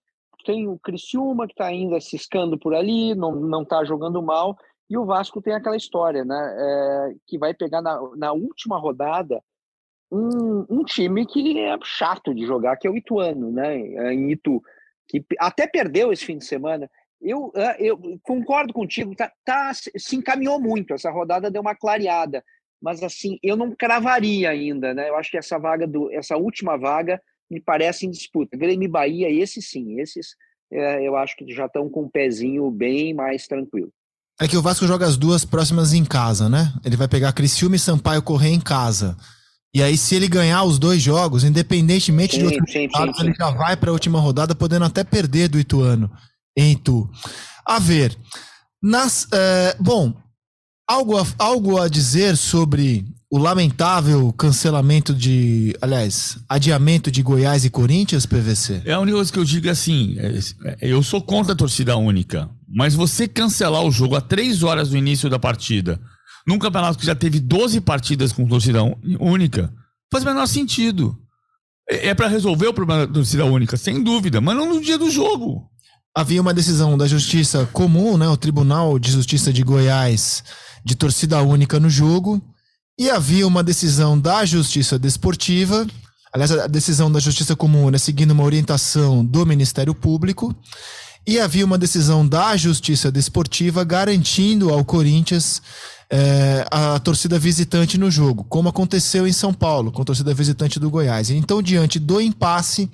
[0.45, 4.57] Tem o Criciúma que está ainda ciscando por ali, não, não tá jogando mal,
[4.91, 6.55] e o Vasco tem aquela história, né?
[6.59, 9.43] É, que vai pegar na, na última rodada
[10.11, 13.81] um, um, time que é chato de jogar, que é o Ituano, né?
[13.81, 14.61] É, em Itu,
[15.09, 16.91] que até perdeu esse fim de semana.
[17.21, 20.93] Eu, é, eu concordo contigo, tá, tá, se encaminhou muito.
[20.93, 22.43] Essa rodada deu uma clareada,
[22.81, 25.09] mas assim, eu não cravaria ainda, né?
[25.09, 28.57] Eu acho que essa vaga do, essa última vaga me parece em disputa.
[28.57, 30.35] Grêmio e Bahia, esse sim, esses
[30.73, 33.93] é, eu acho que já estão com um pezinho bem mais tranquilo.
[34.41, 36.73] É que o Vasco joga as duas próximas em casa, né?
[36.85, 39.17] Ele vai pegar Criciúma e Sampaio correr em casa.
[39.75, 43.35] E aí, se ele ganhar os dois jogos, independentemente sim, de outros sim, sim, ele
[43.35, 46.11] já vai para a última rodada, podendo até perder do Ituano
[46.57, 47.09] em Itu.
[47.65, 48.17] A ver,
[48.83, 50.15] nas, é, bom,
[50.87, 57.71] algo a, algo a dizer sobre o lamentável cancelamento de, aliás, adiamento de Goiás e
[57.71, 58.83] Corinthians, PVC?
[58.85, 61.97] É a única coisa que eu digo é assim, é, eu sou contra a torcida
[61.97, 62.51] única.
[62.69, 65.99] Mas você cancelar o jogo a três horas do início da partida,
[66.47, 68.81] num campeonato que já teve 12 partidas com torcida
[69.21, 69.73] única,
[70.11, 71.17] faz o menor sentido.
[71.89, 74.99] É, é para resolver o problema da torcida única, sem dúvida, mas não no dia
[74.99, 75.69] do jogo.
[76.15, 80.45] Havia uma decisão da Justiça Comum, né, o Tribunal de Justiça de Goiás,
[80.85, 82.43] de torcida única no jogo,
[82.99, 85.87] e havia uma decisão da Justiça Desportiva,
[86.33, 90.55] aliás, a decisão da Justiça Comum, né, seguindo uma orientação do Ministério Público,
[91.27, 95.63] e havia uma decisão da Justiça Desportiva garantindo ao Corinthians
[96.15, 100.79] é, a torcida visitante no jogo, como aconteceu em São Paulo, com a torcida visitante
[100.79, 101.31] do Goiás.
[101.31, 102.91] Então, diante do impasse,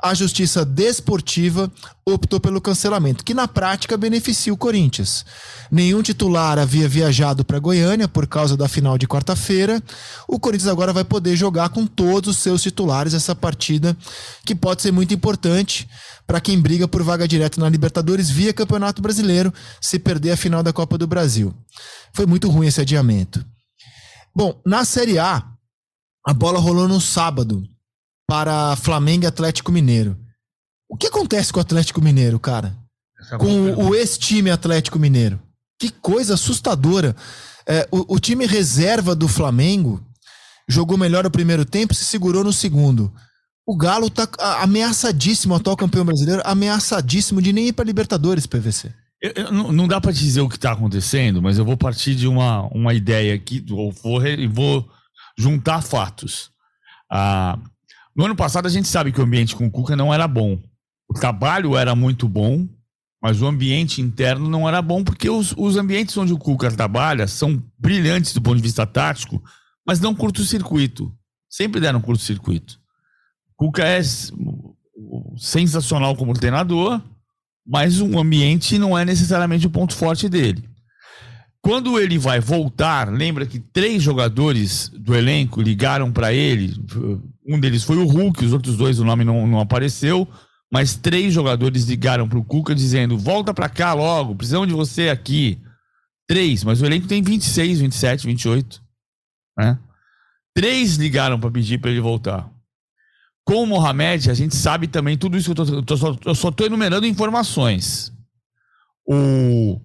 [0.00, 1.70] a Justiça Desportiva
[2.04, 5.24] optou pelo cancelamento, que na prática beneficia o Corinthians.
[5.72, 9.82] Nenhum titular havia viajado para Goiânia por causa da final de quarta-feira.
[10.28, 13.96] O Corinthians agora vai poder jogar com todos os seus titulares essa partida,
[14.44, 15.88] que pode ser muito importante
[16.26, 20.62] para quem briga por vaga direta na Libertadores via Campeonato Brasileiro, se perder a final
[20.62, 21.54] da Copa do Brasil.
[22.12, 23.44] Foi muito ruim esse adiamento.
[24.34, 25.44] Bom, na Série A,
[26.26, 27.62] a bola rolou no sábado
[28.26, 30.16] para Flamengo e Atlético Mineiro.
[30.88, 32.76] O que acontece com o Atlético Mineiro, cara?
[33.30, 35.40] É com o ex-time Atlético Mineiro.
[35.78, 37.16] Que coisa assustadora.
[37.66, 40.04] É, o, o, time reserva do Flamengo
[40.68, 43.12] jogou melhor o primeiro tempo, se segurou no segundo.
[43.66, 44.28] O Galo tá
[44.60, 48.92] ameaçadíssimo, atual campeão brasileiro, ameaçadíssimo de nem ir para Libertadores, PVC.
[49.20, 52.26] Eu, eu, não dá para dizer o que está acontecendo, mas eu vou partir de
[52.26, 54.20] uma, uma ideia aqui, ou vou,
[54.50, 54.90] vou
[55.38, 56.50] juntar fatos.
[57.08, 57.56] Ah,
[58.16, 60.60] no ano passado, a gente sabe que o ambiente com o Cuca não era bom.
[61.08, 62.66] O trabalho era muito bom,
[63.22, 67.28] mas o ambiente interno não era bom, porque os, os ambientes onde o Cuca trabalha
[67.28, 69.40] são brilhantes do ponto de vista tático,
[69.86, 71.14] mas não curto-circuito.
[71.48, 72.81] Sempre deram curto-circuito.
[73.62, 74.00] Cuca é
[75.36, 77.00] sensacional como treinador,
[77.64, 80.68] mas o ambiente não é necessariamente o ponto forte dele.
[81.60, 86.74] Quando ele vai voltar, lembra que três jogadores do elenco ligaram para ele.
[87.46, 90.26] Um deles foi o Hulk, os outros dois o nome não, não apareceu.
[90.68, 95.08] Mas três jogadores ligaram para o Cuca dizendo: volta para cá logo, precisamos de você
[95.08, 95.56] aqui.
[96.26, 98.82] Três, mas o elenco tem 26, 27, 28.
[99.56, 99.78] Né?
[100.52, 102.51] Três ligaram para pedir para ele voltar.
[103.44, 106.48] Com o Mohamed, a gente sabe também tudo isso que eu, tô, eu, eu só
[106.48, 108.12] estou enumerando informações.
[109.04, 109.80] O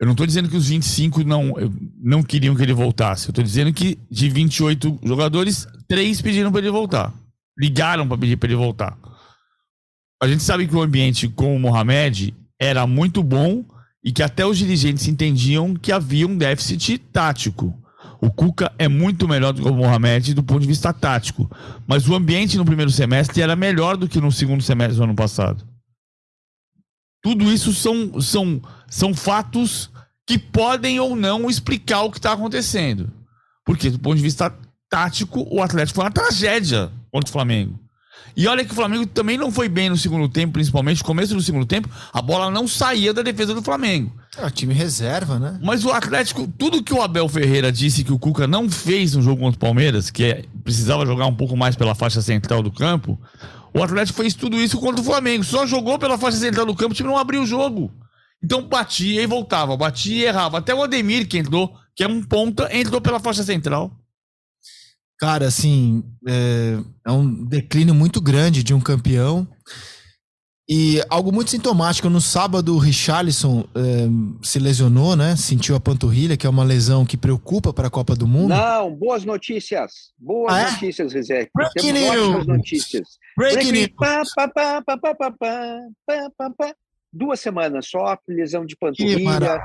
[0.00, 1.54] Eu não estou dizendo que os 25 não,
[2.00, 3.28] não queriam que ele voltasse.
[3.28, 7.14] Eu estou dizendo que de 28 jogadores, três pediram para ele voltar.
[7.56, 8.98] Ligaram para pedir para ele voltar.
[10.20, 13.64] A gente sabe que o ambiente com o Mohamed era muito bom
[14.02, 17.72] e que até os dirigentes entendiam que havia um déficit tático.
[18.20, 21.50] O Cuca é muito melhor do que o Mohamed do ponto de vista tático.
[21.86, 25.14] Mas o ambiente no primeiro semestre era melhor do que no segundo semestre do ano
[25.14, 25.64] passado.
[27.22, 29.90] Tudo isso são, são, são fatos
[30.26, 33.12] que podem ou não explicar o que está acontecendo.
[33.64, 34.54] Porque, do ponto de vista
[34.88, 37.78] tático, o Atlético foi uma tragédia contra o Flamengo.
[38.38, 41.34] E olha que o Flamengo também não foi bem no segundo tempo, principalmente no começo
[41.34, 44.16] do segundo tempo, a bola não saía da defesa do Flamengo.
[44.36, 45.58] É, time reserva, né?
[45.60, 49.22] Mas o Atlético, tudo que o Abel Ferreira disse que o Cuca não fez no
[49.22, 52.70] jogo contra o Palmeiras, que é, precisava jogar um pouco mais pela faixa central do
[52.70, 53.20] campo,
[53.74, 55.42] o Atlético fez tudo isso contra o Flamengo.
[55.42, 57.92] Só jogou pela faixa central do campo, o time não abriu o jogo.
[58.40, 60.58] Então batia e voltava, batia e errava.
[60.58, 63.90] Até o Ademir, que entrou, que é um ponta, entrou pela faixa central.
[65.18, 69.46] Cara, assim, é, é um declínio muito grande de um campeão.
[70.70, 74.06] E algo muito sintomático, no sábado o Richarlison é,
[74.46, 75.34] se lesionou, né?
[75.34, 78.50] Sentiu a panturrilha, que é uma lesão que preocupa para a Copa do Mundo.
[78.50, 80.12] Não, boas notícias.
[80.18, 80.70] Boas ah, é?
[80.70, 81.50] notícias, Rizek.
[81.54, 82.46] Breaking news.
[82.46, 83.08] notícias.
[83.34, 83.88] Breaking news.
[87.10, 89.58] Duas semanas só, lesão de panturrilha,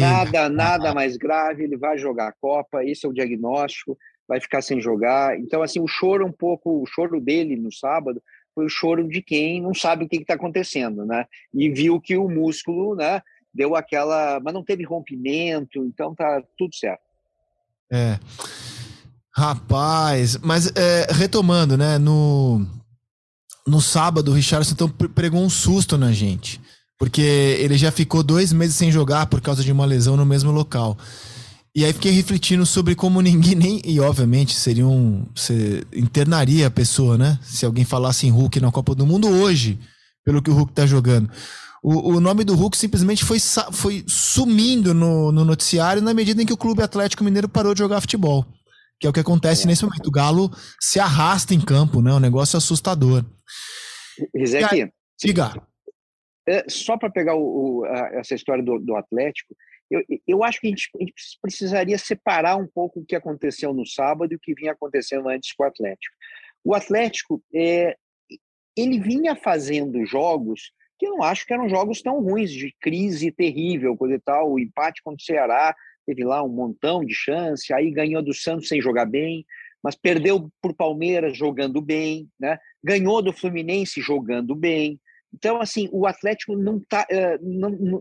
[0.00, 3.96] nada, nada mais grave, ele vai jogar a Copa, esse é o diagnóstico,
[4.30, 5.36] vai ficar sem jogar.
[5.40, 8.22] Então, assim, o choro um pouco, o choro dele no sábado
[8.54, 11.24] foi o choro de quem não sabe o que está acontecendo, né?
[11.52, 13.20] E viu que o músculo, né,
[13.52, 17.02] deu aquela, mas não teve rompimento, então tá tudo certo.
[17.92, 18.20] É.
[19.34, 22.64] Rapaz, mas é, retomando, né, no
[23.66, 26.60] no sábado o Richardson então pregou um susto na gente,
[26.98, 30.52] porque ele já ficou dois meses sem jogar por causa de uma lesão no mesmo
[30.52, 30.96] local.
[31.74, 33.82] E aí fiquei refletindo sobre como ninguém nem.
[33.84, 35.26] E obviamente seria um.
[35.34, 37.38] Você internaria a pessoa, né?
[37.42, 39.78] Se alguém falasse em Hulk na Copa do Mundo hoje,
[40.24, 41.30] pelo que o Hulk tá jogando.
[41.82, 43.38] O, o nome do Hulk simplesmente foi,
[43.72, 47.78] foi sumindo no, no noticiário na medida em que o Clube Atlético Mineiro parou de
[47.78, 48.44] jogar futebol.
[48.98, 50.08] Que é o que acontece nesse momento.
[50.08, 52.12] O Galo se arrasta em campo, né?
[52.12, 53.24] Um negócio assustador.
[54.34, 55.54] Rizek, diga.
[56.46, 57.40] É, só para pegar o,
[57.80, 59.54] o, a, essa história do, do Atlético,
[59.90, 63.74] eu, eu acho que a gente, a gente, precisaria separar um pouco o que aconteceu
[63.74, 66.14] no sábado e o que vinha acontecendo antes com o Atlético.
[66.64, 67.96] O Atlético, é,
[68.76, 73.32] ele vinha fazendo jogos que eu não acho que eram jogos tão ruins, de crise
[73.32, 74.52] terrível, coisa e tal.
[74.52, 75.74] O empate contra o Ceará,
[76.04, 79.46] teve lá um montão de chance, aí ganhou do Santos sem jogar bem,
[79.82, 82.58] mas perdeu por Palmeiras jogando bem, né?
[82.84, 85.00] ganhou do Fluminense jogando bem.
[85.32, 87.38] Então, assim, o Atlético não está, eh,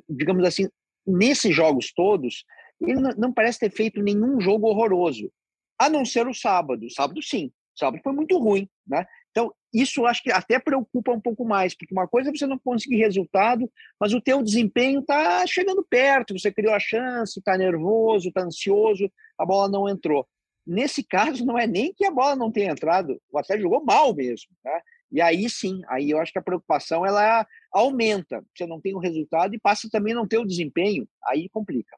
[0.10, 0.68] digamos assim,
[1.10, 2.46] nesses jogos todos,
[2.82, 5.32] ele não, parece ter feito nenhum jogo horroroso,
[5.78, 6.90] a não ser o sábado.
[6.90, 7.52] Sábado, sim.
[7.76, 9.06] Sábado foi muito ruim, né?
[9.32, 12.58] Então, isso acho que até preocupa um pouco mais, porque uma coisa é você não
[12.58, 18.30] conseguir resultado, mas o teu desempenho está chegando perto, você criou a chance, está nervoso,
[18.30, 20.28] está ansioso, a bola não entrou.
[20.66, 24.14] Nesse caso, não é nem que a bola não tenha entrado, o Atlético jogou mal
[24.14, 24.82] mesmo, né?
[25.12, 28.44] E aí sim, aí eu acho que a preocupação ela aumenta.
[28.56, 31.98] Você não tem o resultado e passa também a não ter o desempenho, aí complica.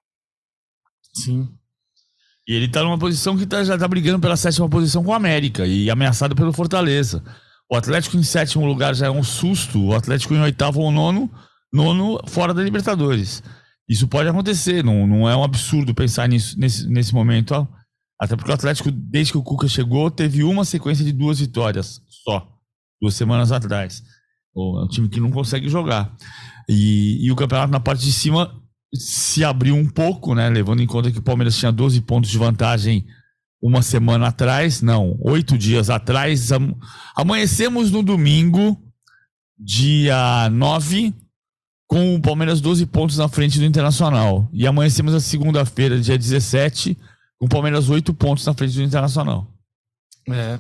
[1.14, 1.50] Sim.
[2.48, 5.14] E ele está numa posição que tá, já está brigando pela sétima posição com o
[5.14, 7.24] América e ameaçado pelo Fortaleza.
[7.70, 11.30] O Atlético em sétimo lugar já é um susto, o Atlético em oitavo ou nono,
[11.72, 13.44] nono fora da Libertadores.
[13.88, 17.68] Isso pode acontecer, não, não é um absurdo pensar nisso nesse, nesse momento.
[18.20, 22.02] Até porque o Atlético, desde que o Cuca chegou, teve uma sequência de duas vitórias
[22.08, 22.61] só
[23.02, 24.04] duas semanas atrás.
[24.56, 26.14] É um time que não consegue jogar.
[26.70, 28.54] E, e, o campeonato na parte de cima
[28.94, 30.50] se abriu um pouco, né?
[30.50, 33.06] Levando em conta que o Palmeiras tinha 12 pontos de vantagem
[33.62, 36.50] uma semana atrás, não, oito dias atrás.
[37.16, 38.78] Amanhecemos no domingo,
[39.58, 41.14] dia 9,
[41.88, 44.50] com o Palmeiras 12 pontos na frente do Internacional.
[44.52, 46.98] E amanhecemos a segunda-feira, dia 17,
[47.38, 49.48] com o Palmeiras 8 pontos na frente do Internacional.
[50.30, 50.60] É.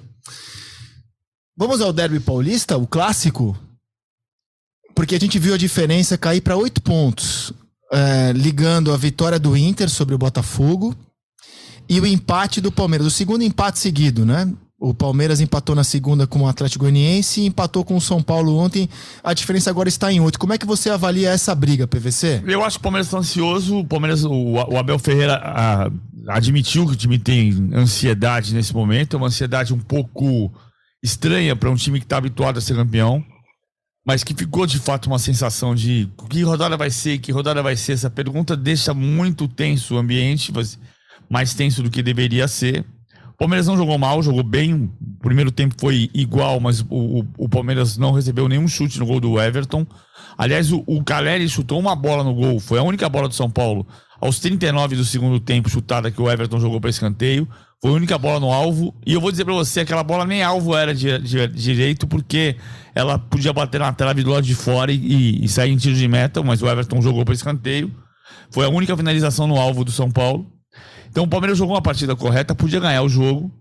[1.61, 3.55] Vamos ao Derby Paulista, o clássico?
[4.95, 7.53] Porque a gente viu a diferença cair para oito pontos,
[7.93, 10.95] é, ligando a vitória do Inter sobre o Botafogo
[11.87, 14.51] e o empate do Palmeiras, o segundo empate seguido, né?
[14.79, 18.57] O Palmeiras empatou na segunda com o Atlético Goianiense e empatou com o São Paulo
[18.57, 18.89] ontem.
[19.23, 20.39] A diferença agora está em oito.
[20.39, 22.41] Como é que você avalia essa briga, PVC?
[22.47, 23.77] Eu acho que o Palmeiras está ansioso.
[23.77, 25.91] O Palmeiras, o, Abel Ferreira a,
[26.29, 29.15] admitiu que o time tem ansiedade nesse momento.
[29.15, 30.51] É uma ansiedade um pouco
[31.03, 33.23] estranha para um time que está habituado a ser campeão.
[34.05, 37.75] mas que ficou de fato uma sensação de que rodada vai ser, que rodada vai
[37.75, 37.93] ser.
[37.93, 40.51] Essa pergunta deixa muito tenso o ambiente,
[41.29, 42.83] mais tenso do que deveria ser.
[43.33, 44.73] O Palmeiras não jogou mal, jogou bem.
[44.73, 49.19] O primeiro tempo foi igual, mas o, o Palmeiras não recebeu nenhum chute no gol
[49.19, 49.85] do Everton.
[50.37, 53.49] Aliás, o, o Caleri chutou uma bola no gol, foi a única bola do São
[53.49, 53.85] Paulo
[54.19, 57.47] aos 39 do segundo tempo, chutada que o Everton jogou para escanteio.
[57.81, 58.93] Foi a única bola no alvo.
[59.05, 62.07] E eu vou dizer para você, aquela bola nem alvo era de, de, de, direito,
[62.07, 62.55] porque
[62.93, 66.07] ela podia bater na trave do lado de fora e, e sair em tiro de
[66.07, 67.91] meta, mas o Everton jogou para escanteio.
[68.51, 70.45] Foi a única finalização no alvo do São Paulo.
[71.09, 73.51] Então o Palmeiras jogou uma partida correta, podia ganhar o jogo.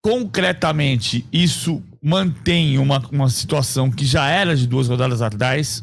[0.00, 5.82] Concretamente, isso mantém uma, uma situação que já era de duas rodadas atrás.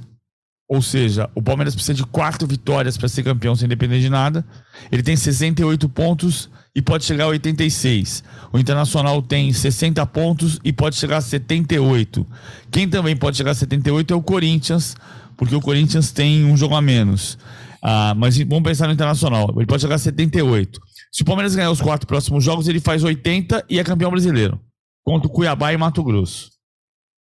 [0.67, 4.45] Ou seja, o Palmeiras precisa de quatro vitórias para ser campeão sem depender de nada.
[4.91, 8.23] Ele tem 68 pontos e pode chegar a 86.
[8.51, 12.25] O Internacional tem 60 pontos e pode chegar a 78.
[12.71, 14.95] Quem também pode chegar a 78 é o Corinthians,
[15.37, 17.37] porque o Corinthians tem um jogo a menos.
[17.81, 19.53] Ah, mas vamos pensar no Internacional.
[19.57, 20.79] Ele pode chegar a 78.
[21.11, 24.59] Se o Palmeiras ganhar os quatro próximos jogos, ele faz 80 e é campeão brasileiro.
[25.03, 26.49] Contra o Cuiabá e Mato Grosso.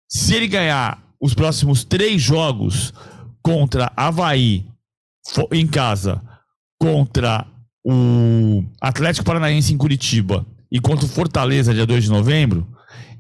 [0.08, 2.94] Se ele ganhar os próximos três jogos,
[3.42, 4.66] contra Havaí
[5.52, 6.22] em casa,
[6.80, 7.46] contra
[7.86, 12.68] o Atlético Paranaense em Curitiba e contra o Fortaleza dia 2 de novembro,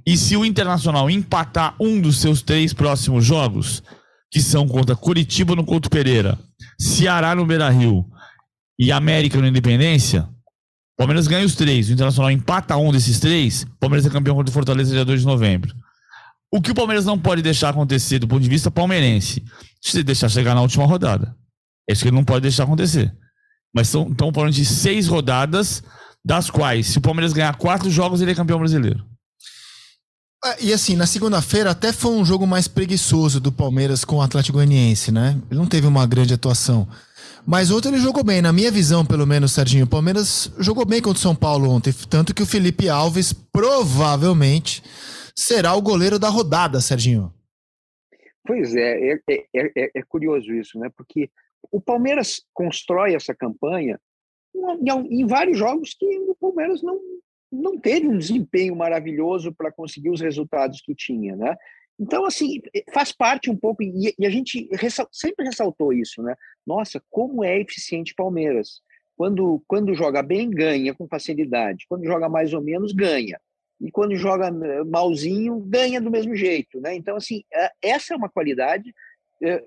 [0.05, 3.83] e se o Internacional empatar um dos seus três próximos jogos,
[4.31, 6.37] que são contra Curitiba no Couto Pereira,
[6.79, 8.05] Ceará no Beira-Rio
[8.77, 10.27] e América no Independência,
[10.97, 14.53] Palmeiras ganha os três, o Internacional empata um desses três, Palmeiras é campeão contra o
[14.53, 15.73] Fortaleza dia 2 de novembro.
[16.51, 19.43] O que o Palmeiras não pode deixar acontecer do ponto de vista palmeirense,
[19.81, 21.35] se deixar chegar na última rodada.
[21.87, 23.13] É isso que ele não pode deixar acontecer.
[23.73, 25.83] Mas são, estão falando de seis rodadas,
[26.25, 29.05] das quais, se o Palmeiras ganhar quatro jogos, ele é campeão brasileiro.
[30.43, 34.21] É, e assim, na segunda-feira até foi um jogo mais preguiçoso do Palmeiras com o
[34.21, 35.37] Atlético Goianiense, né?
[35.51, 36.87] Ele não teve uma grande atuação.
[37.45, 39.85] Mas ontem ele jogou bem, na minha visão, pelo menos, Serginho.
[39.85, 41.93] O Palmeiras jogou bem contra o São Paulo ontem.
[42.09, 44.83] Tanto que o Felipe Alves provavelmente
[45.39, 47.33] será o goleiro da rodada, Serginho.
[48.45, 50.89] Pois é, é, é, é, é curioso isso, né?
[50.95, 51.29] Porque
[51.71, 53.99] o Palmeiras constrói essa campanha
[54.55, 56.99] em, em vários jogos que o Palmeiras não,
[57.51, 61.55] não teve um desempenho maravilhoso para conseguir os resultados que tinha, né?
[61.97, 62.61] Então, assim,
[62.93, 66.33] faz parte um pouco, e, e a gente ressal, sempre ressaltou isso, né?
[66.65, 68.81] Nossa, como é eficiente Palmeiras.
[69.15, 71.85] Quando, quando joga bem, ganha com facilidade.
[71.89, 73.39] Quando joga mais ou menos, ganha
[73.79, 76.81] e quando joga eh, malzinho, ganha do mesmo jeito.
[76.81, 76.95] Né?
[76.95, 78.93] Então, assim, é, essa é uma qualidade
[79.41, 79.63] eh,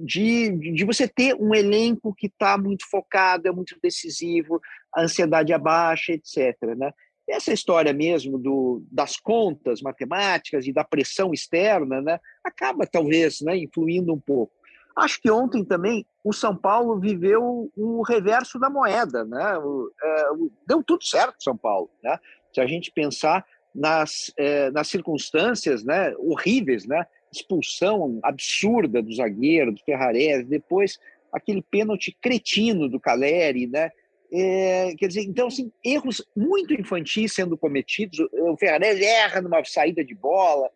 [0.00, 4.60] de, de você ter um elenco que está muito focado, é muito decisivo,
[4.94, 6.56] a ansiedade é baixa, etc.
[6.76, 6.92] Né?
[7.28, 13.56] Essa história mesmo do, das contas matemáticas e da pressão externa né, acaba, talvez, né,
[13.56, 14.52] influindo um pouco.
[14.94, 19.24] Acho que ontem também o São Paulo viveu o reverso da moeda.
[19.24, 19.58] Né?
[20.02, 20.24] É,
[20.66, 21.90] deu tudo certo São Paulo.
[22.02, 22.18] Né?
[22.54, 23.44] Se a gente pensar
[23.76, 27.06] nas, eh, nas circunstâncias né, horríveis, né?
[27.32, 30.98] expulsão absurda do zagueiro, do Ferrarese, depois
[31.32, 33.90] aquele pênalti cretino do Caleri, né?
[34.32, 38.18] É, quer dizer, então, assim, erros muito infantis sendo cometidos.
[38.32, 40.70] O Ferrarese erra numa saída de bola,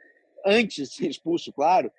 [0.44, 1.90] antes de ser expulso, claro.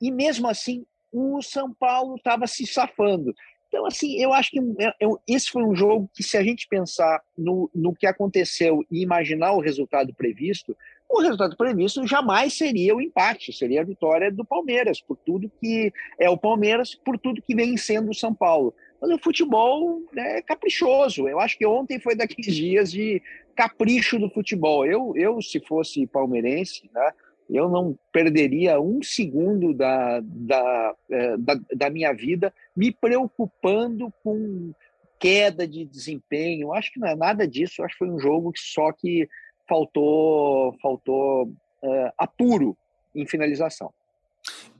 [0.00, 3.34] E mesmo assim, o São Paulo estava se safando.
[3.74, 4.94] Então, assim, eu acho que é,
[5.26, 9.50] esse foi um jogo que, se a gente pensar no, no que aconteceu e imaginar
[9.50, 10.76] o resultado previsto,
[11.10, 15.92] o resultado previsto jamais seria o empate, seria a vitória do Palmeiras, por tudo que
[16.20, 18.72] é o Palmeiras, por tudo que vem sendo o São Paulo.
[19.00, 21.28] Mas o futebol é caprichoso.
[21.28, 23.20] Eu acho que ontem foi daqueles dias de
[23.56, 24.86] capricho do futebol.
[24.86, 27.10] Eu, eu se fosse palmeirense, né,
[27.50, 34.72] eu não perderia um segundo da, da, é, da, da, minha vida me preocupando com
[35.18, 36.72] queda de desempenho.
[36.72, 37.82] Acho que não é nada disso.
[37.82, 39.28] Acho que foi um jogo só que
[39.68, 42.76] faltou, faltou uh, apuro
[43.14, 43.90] em finalização.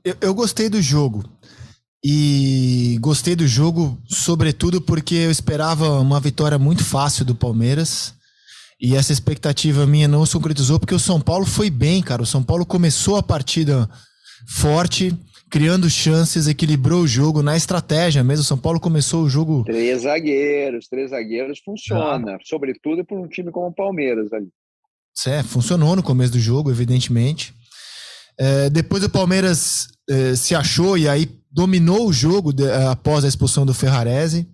[0.03, 1.23] Eu, eu gostei do jogo.
[2.07, 8.14] E gostei do jogo, sobretudo porque eu esperava uma vitória muito fácil do Palmeiras.
[8.79, 12.21] E essa expectativa minha não se concretizou porque o São Paulo foi bem, cara.
[12.21, 13.89] O São Paulo começou a partida
[14.47, 15.17] forte,
[15.49, 18.41] criando chances, equilibrou o jogo na estratégia mesmo.
[18.41, 19.63] O São Paulo começou o jogo.
[19.63, 22.39] Três zagueiros, três zagueiros funciona, ah.
[22.43, 24.49] sobretudo por um time como o Palmeiras ali.
[25.25, 27.53] É, funcionou no começo do jogo, evidentemente.
[28.37, 33.27] É, depois o Palmeiras é, se achou e aí dominou o jogo de, após a
[33.27, 34.45] expulsão do Ferrarese.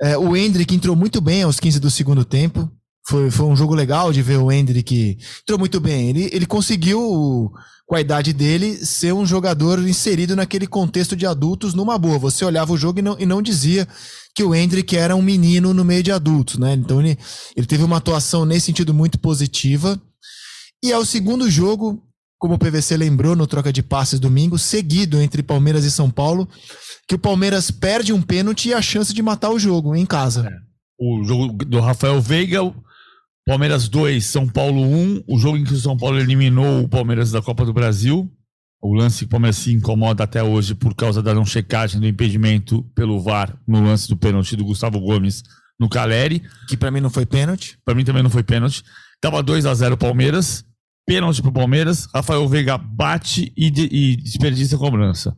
[0.00, 2.70] É, o Hendrick entrou muito bem aos 15 do segundo tempo.
[3.08, 5.16] Foi, foi um jogo legal de ver o Hendrick.
[5.42, 6.10] Entrou muito bem.
[6.10, 7.50] Ele, ele conseguiu
[7.88, 12.18] com a idade dele, ser um jogador inserido naquele contexto de adultos numa boa.
[12.18, 13.88] Você olhava o jogo e não, e não dizia
[14.34, 16.74] que o Hendrick era um menino no meio de adultos, né?
[16.74, 17.18] Então ele,
[17.56, 19.98] ele teve uma atuação nesse sentido muito positiva.
[20.84, 22.02] E é o segundo jogo,
[22.38, 26.46] como o PVC lembrou no troca de passes domingo, seguido entre Palmeiras e São Paulo,
[27.08, 30.46] que o Palmeiras perde um pênalti e a chance de matar o jogo em casa.
[30.46, 30.68] É.
[31.00, 32.60] O jogo do Rafael Veiga,
[33.48, 35.24] Palmeiras 2, São Paulo 1.
[35.26, 38.30] O jogo em que o São Paulo eliminou o Palmeiras da Copa do Brasil.
[38.78, 42.06] O lance que o Palmeiras se incomoda até hoje por causa da não checagem do
[42.06, 45.42] impedimento pelo VAR no lance do pênalti do Gustavo Gomes
[45.80, 46.42] no Caleri.
[46.68, 47.78] Que para mim não foi pênalti.
[47.86, 48.84] Para mim também não foi pênalti.
[49.18, 50.62] Tava 2 a 0 Palmeiras.
[51.06, 52.06] Pênalti pro Palmeiras.
[52.14, 55.34] Rafael Veiga bate e, de, e desperdiça a cobrança.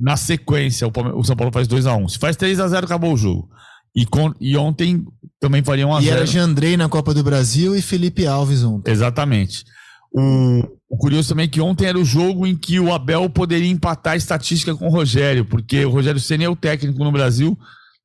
[0.00, 2.86] Na sequência, o, o São Paulo faz 2 a 1 Se faz 3 a 0
[2.86, 3.50] acabou o jogo.
[3.94, 5.04] E, com, e ontem
[5.38, 8.62] também faria 1 a 0 E era Jandrei na Copa do Brasil e Felipe Alves
[8.62, 8.90] ontem.
[8.90, 9.64] Exatamente.
[10.14, 13.68] O, o, curioso também é que ontem era o jogo em que o Abel poderia
[13.68, 17.58] empatar a estatística com o Rogério, porque o Rogério Senna é o técnico no Brasil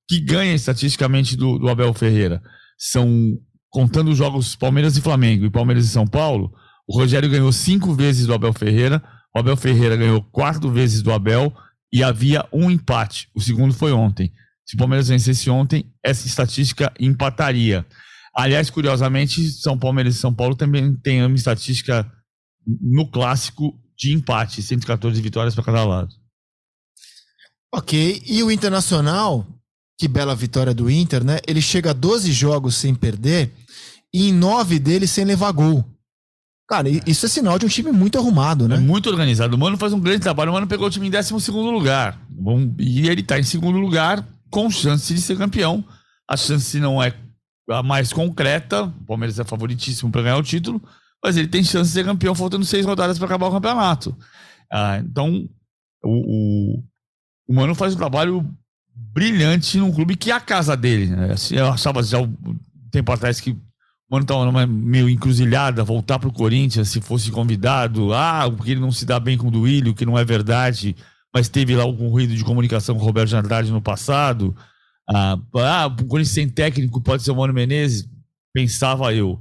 [0.08, 2.42] que ganha estatisticamente do, do Abel Ferreira.
[2.78, 3.38] São,
[3.70, 6.52] contando os jogos Palmeiras e Flamengo e Palmeiras e São Paulo,
[6.88, 9.04] o Rogério ganhou cinco vezes do Abel Ferreira,
[9.36, 11.54] o Abel Ferreira ganhou quatro vezes do Abel
[11.92, 13.28] e havia um empate.
[13.36, 14.32] O segundo foi ontem.
[14.68, 17.86] Se o Palmeiras vencesse ontem, essa estatística empataria.
[18.36, 22.06] Aliás, curiosamente, São Palmeiras e São Paulo também têm uma estatística
[22.66, 26.14] no clássico de empate, 114 vitórias para cada lado.
[27.74, 29.48] Ok, e o Internacional,
[29.98, 31.40] que bela vitória do Inter, né?
[31.48, 33.54] Ele chega a 12 jogos sem perder
[34.14, 35.84] e em 9 deles sem levar gol.
[36.70, 38.76] Cara, isso é sinal de um time muito arrumado, né?
[38.76, 39.56] É muito organizado.
[39.56, 40.52] O Mano faz um grande trabalho.
[40.52, 42.22] O Mano pegou o time em 12 lugar.
[42.78, 45.84] E ele está em segundo lugar com chance de ser campeão.
[46.28, 47.14] A chance não é
[47.70, 50.82] a mais concreta, o Palmeiras é favoritíssimo para ganhar o título,
[51.24, 54.18] mas ele tem chance de ser campeão faltando seis rodadas para acabar o campeonato.
[54.72, 55.50] Ah, então,
[56.04, 56.84] o, o,
[57.48, 58.46] o, Mano faz um trabalho
[58.94, 61.08] brilhante num clube que é a casa dele.
[61.08, 61.34] Né?
[61.34, 62.36] Assim, eu achava já um
[62.92, 63.62] tempo atrás que o
[64.10, 68.14] Mano estava numa meio encruzilhada, voltar para o Corinthians se fosse convidado.
[68.14, 70.96] Ah, porque ele não se dá bem com o Duílio, que não é verdade
[71.38, 74.58] mas teve lá algum ruído de comunicação com o Roberto Andrade no passado.
[75.08, 78.10] Ah, ah, o Corinthians sem técnico pode ser o Mano Menezes.
[78.52, 79.40] Pensava eu.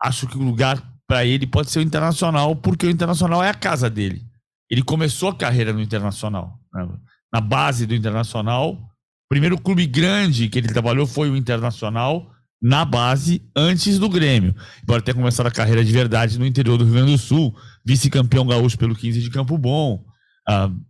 [0.00, 3.54] Acho que o lugar para ele pode ser o Internacional, porque o Internacional é a
[3.54, 4.22] casa dele.
[4.70, 6.56] Ele começou a carreira no Internacional.
[6.72, 6.86] Né?
[7.32, 8.74] Na base do Internacional.
[8.74, 12.30] O primeiro clube grande que ele trabalhou foi o Internacional,
[12.62, 14.54] na base, antes do Grêmio.
[14.84, 17.52] Embora tenha começado a carreira de verdade no interior do Rio Grande do Sul,
[17.84, 20.13] vice-campeão gaúcho pelo 15 de Campo Bom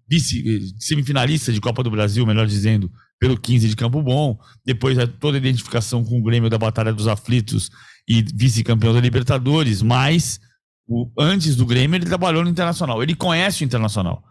[0.08, 4.38] vice, semifinalista de Copa do Brasil, melhor dizendo, pelo 15 de Campo Bom.
[4.64, 7.70] Depois é toda a identificação com o Grêmio da Batalha dos Aflitos
[8.08, 9.82] e vice-campeão da Libertadores.
[9.82, 10.40] Mas
[10.86, 13.02] o, antes do Grêmio, ele trabalhou no Internacional.
[13.02, 14.22] Ele conhece o Internacional.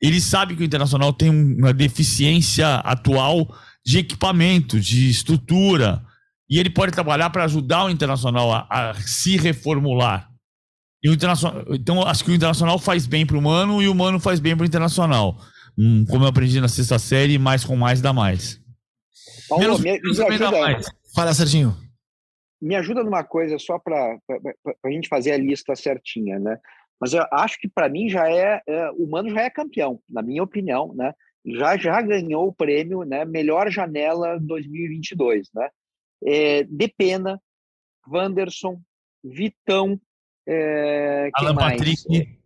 [0.00, 3.54] Ele sabe que o Internacional tem uma deficiência atual
[3.84, 6.02] de equipamento, de estrutura.
[6.48, 10.29] E ele pode trabalhar para ajudar o Internacional a, a se reformular.
[11.02, 14.20] E o internacional, então, acho que o Internacional faz bem pro Mano e o Mano
[14.20, 15.36] faz bem pro Internacional.
[15.78, 18.60] Hum, como eu aprendi na sexta série, mais com mais dá mais.
[19.48, 20.86] Paulo, Menos, me, me ajuda, mais.
[21.14, 21.74] Fala, Serginho.
[22.60, 24.18] Me ajuda numa coisa só para
[24.84, 26.58] a gente fazer a lista certinha, né?
[27.00, 30.20] Mas eu acho que para mim já é, é, o Mano já é campeão, na
[30.20, 31.14] minha opinião, né?
[31.46, 33.24] Já já ganhou o prêmio, né?
[33.24, 35.70] Melhor janela 2022, né?
[36.22, 37.40] É, de pena,
[38.06, 38.78] Wanderson,
[39.24, 39.98] Vitão,
[40.50, 41.76] é, Alan mais?
[41.76, 42.38] Patrick.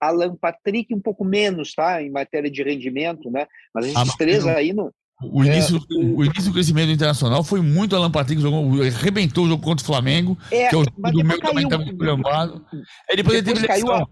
[0.00, 2.02] Alan Patrick um pouco menos, tá?
[2.02, 3.46] Em matéria de rendimento, né?
[3.74, 4.90] Mas esses ah, três aí não.
[5.22, 9.44] O início, é, o, o início do crescimento internacional foi muito Alan Patrick, jogou, arrebentou
[9.44, 12.66] o jogo contra o Flamengo, é, que é o do meu também estava esculhambado.
[13.08, 14.06] Aí depois, depois ele teve caiu a,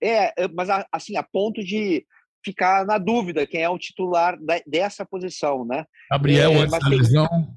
[0.00, 2.04] É, é mas assim, a ponto de
[2.44, 5.84] ficar na dúvida quem é o titular da, dessa posição, né?
[6.10, 7.56] Gabriel, é, antes da lesão.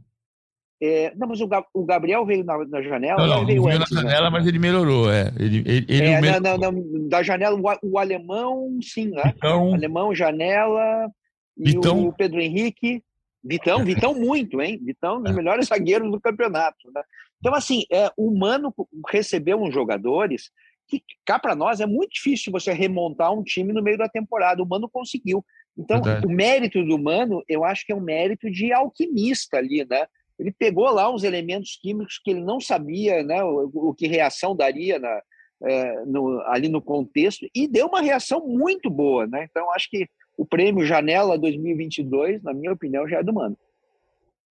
[0.84, 3.19] É, não, mas o, o, Gabriel veio na, na janela.
[3.19, 4.09] Não, não, veio, veio antes, na né?
[4.09, 4.38] janela, né?
[4.38, 5.11] mas ele melhorou.
[5.11, 5.32] É.
[5.39, 9.21] Ele, ele, ele é, não, não, não, da janela, o, o, alemão, sim, né?
[9.25, 11.07] Vitão, alemão, janela.
[11.55, 12.01] Vitão.
[12.01, 13.03] E o Pedro Henrique.
[13.43, 14.79] Vitão, Vitão muito, hein?
[14.84, 15.36] Vitão, um dos é.
[15.36, 16.91] melhores zagueiros do campeonato.
[16.93, 17.03] Né?
[17.39, 18.73] Então, assim, é, o Mano
[19.07, 20.49] recebeu uns jogadores
[20.88, 24.63] que, cá para nós, é muito difícil você remontar um time no meio da temporada.
[24.63, 25.45] O Mano conseguiu.
[25.77, 26.25] Então, Verdade.
[26.25, 30.07] o mérito do Mano, eu acho que é um mérito de alquimista ali, né?
[30.42, 34.56] Ele pegou lá uns elementos químicos que ele não sabia né, o, o que reação
[34.56, 35.22] daria na,
[35.64, 39.28] é, no, ali no contexto e deu uma reação muito boa.
[39.28, 39.48] Né?
[39.50, 43.56] Então, acho que o prêmio Janela 2022, na minha opinião, já é do Mano.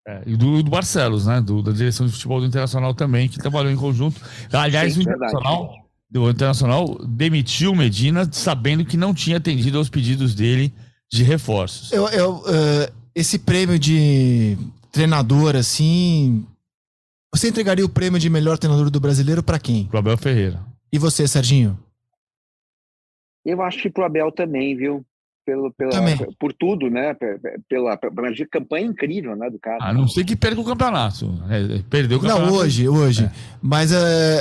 [0.06, 1.40] É, e do, do Barcelos, né?
[1.40, 4.20] Do, da direção de futebol do Internacional também, que trabalhou em conjunto.
[4.52, 5.74] Aliás, Sim, o Internacional,
[6.14, 10.72] o Internacional demitiu Medina sabendo que não tinha atendido aos pedidos dele
[11.12, 11.92] de reforços.
[11.92, 14.56] Eu, eu, uh, esse prêmio de
[14.90, 16.46] treinador, assim.
[17.34, 19.86] Você entregaria o prêmio de melhor treinador do brasileiro para quem?
[19.86, 20.60] Pro Abel Ferreira.
[20.92, 21.78] E você, Serginho?
[23.44, 25.04] Eu acho que pro Abel também, viu?
[25.44, 26.16] Pelo, pela, Também.
[26.38, 27.16] Por tudo, né?
[27.68, 29.78] Pela, pela campanha incrível né, do cara.
[29.80, 31.26] A não ser que perca o campeonato.
[31.50, 32.52] É, perdeu o campeonato.
[32.52, 33.24] Não, hoje, hoje.
[33.24, 33.32] É.
[33.60, 33.96] Mas uh,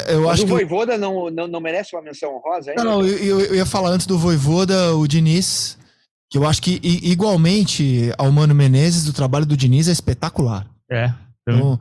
[0.10, 0.52] eu Mas acho o que.
[0.52, 2.74] Voivoda não, não, não merece uma menção honrosa?
[2.76, 5.79] Não, não, eu, eu, ia falar antes do Voivoda, o Diniz,
[6.30, 10.68] que eu acho que igualmente ao Mano Menezes, o trabalho do Diniz é espetacular.
[10.92, 11.12] É.
[11.48, 11.80] Então,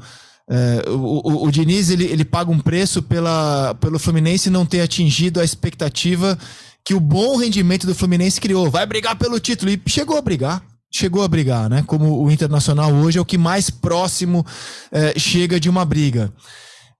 [0.50, 4.80] é, o, o, o, Diniz ele, ele paga um preço pela, pelo Fluminense não ter
[4.80, 6.38] atingido a expectativa
[6.82, 8.70] que o bom rendimento do Fluminense criou.
[8.70, 9.70] Vai brigar pelo título.
[9.70, 10.62] E chegou a brigar.
[10.90, 11.84] Chegou a brigar, né?
[11.86, 14.44] Como o Internacional hoje é o que mais próximo
[14.90, 16.32] é, chega de uma briga.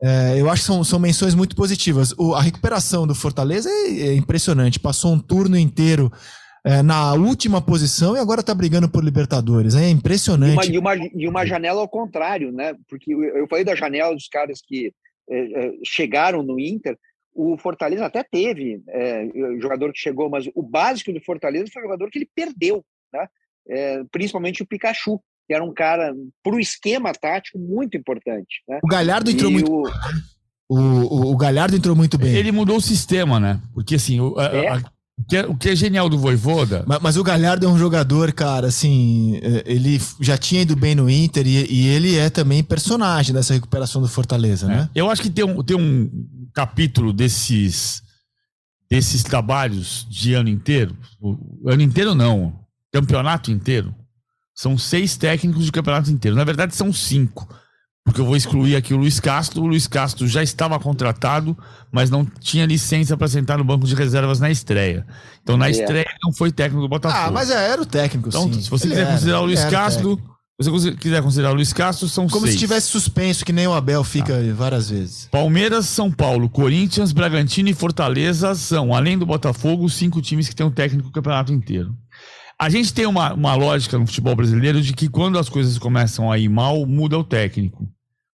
[0.03, 2.13] É, eu acho que são, são menções muito positivas.
[2.19, 4.79] O, a recuperação do Fortaleza é, é impressionante.
[4.79, 6.13] Passou um turno inteiro
[6.69, 9.75] é, na última posição e agora está brigando por Libertadores.
[9.75, 10.71] É impressionante.
[10.71, 12.75] E uma, e, uma, e uma janela ao contrário, né?
[12.89, 14.93] Porque eu falei da janela dos caras que
[15.31, 16.97] é, é, chegaram no Inter.
[17.35, 19.29] O Fortaleza até teve é,
[19.61, 23.27] jogador que chegou, mas o básico do Fortaleza foi o jogador que ele perdeu, né?
[23.71, 28.63] É, principalmente o Pikachu, que era um cara para o esquema tático muito importante.
[28.69, 28.81] Né?
[28.83, 29.73] O Galhardo entrou e muito.
[29.73, 29.85] O...
[30.71, 32.37] O, o, o, Galhardo entrou muito bem.
[32.37, 33.59] Ele mudou o sistema, né?
[33.73, 34.69] Porque assim, o, é.
[34.69, 34.83] a,
[35.19, 36.85] o que, é, o que é genial do Voivoda.
[36.87, 39.39] Mas, mas, o Galhardo é um jogador, cara, assim.
[39.43, 43.53] É, ele já tinha ido bem no Inter e, e ele é também personagem dessa
[43.53, 44.69] recuperação do Fortaleza, é.
[44.69, 44.91] né?
[44.95, 46.09] Eu acho que tem um, tem um
[46.55, 48.03] capítulo desses,
[48.89, 50.97] desses trabalhos de ano inteiro.
[51.67, 52.55] Ano inteiro não.
[52.93, 53.95] Campeonato inteiro.
[54.55, 56.37] São seis técnicos de campeonato inteiro.
[56.37, 57.49] Na verdade, são cinco
[58.09, 59.63] porque eu vou excluir aqui o Luiz Castro.
[59.63, 61.57] O Luiz Castro já estava contratado,
[61.93, 65.07] mas não tinha licença para sentar no banco de reservas na estreia.
[65.43, 65.73] Então, na é.
[65.73, 67.23] estreia, não foi técnico do Botafogo.
[67.23, 68.63] Ah, mas era o técnico, então, sim.
[68.63, 70.19] se você Ele quiser era, considerar o Luiz Castro,
[70.59, 72.55] se você quiser considerar o Luiz Castro, são Como seis.
[72.55, 74.55] se tivesse suspenso, que nem o Abel fica ah.
[74.55, 75.29] várias vezes.
[75.31, 80.57] Palmeiras, São Paulo, Corinthians, Bragantino e Fortaleza são, além do Botafogo, os cinco times que
[80.57, 81.95] têm um técnico do campeonato inteiro.
[82.59, 86.33] A gente tem uma, uma lógica no futebol brasileiro de que quando as coisas começam
[86.33, 87.87] a ir mal, muda o técnico.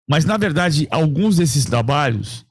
[0.09, 2.45] Mas, na verdade, alguns desses trabalhos,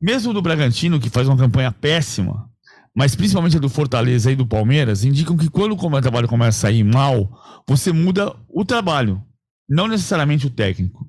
[0.00, 2.50] mesmo do Bragantino, que faz uma campanha péssima,
[2.94, 6.72] mas principalmente a do Fortaleza e do Palmeiras, indicam que quando o trabalho começa a
[6.72, 7.30] ir mal,
[7.68, 9.22] você muda o trabalho,
[9.68, 11.06] não necessariamente o técnico.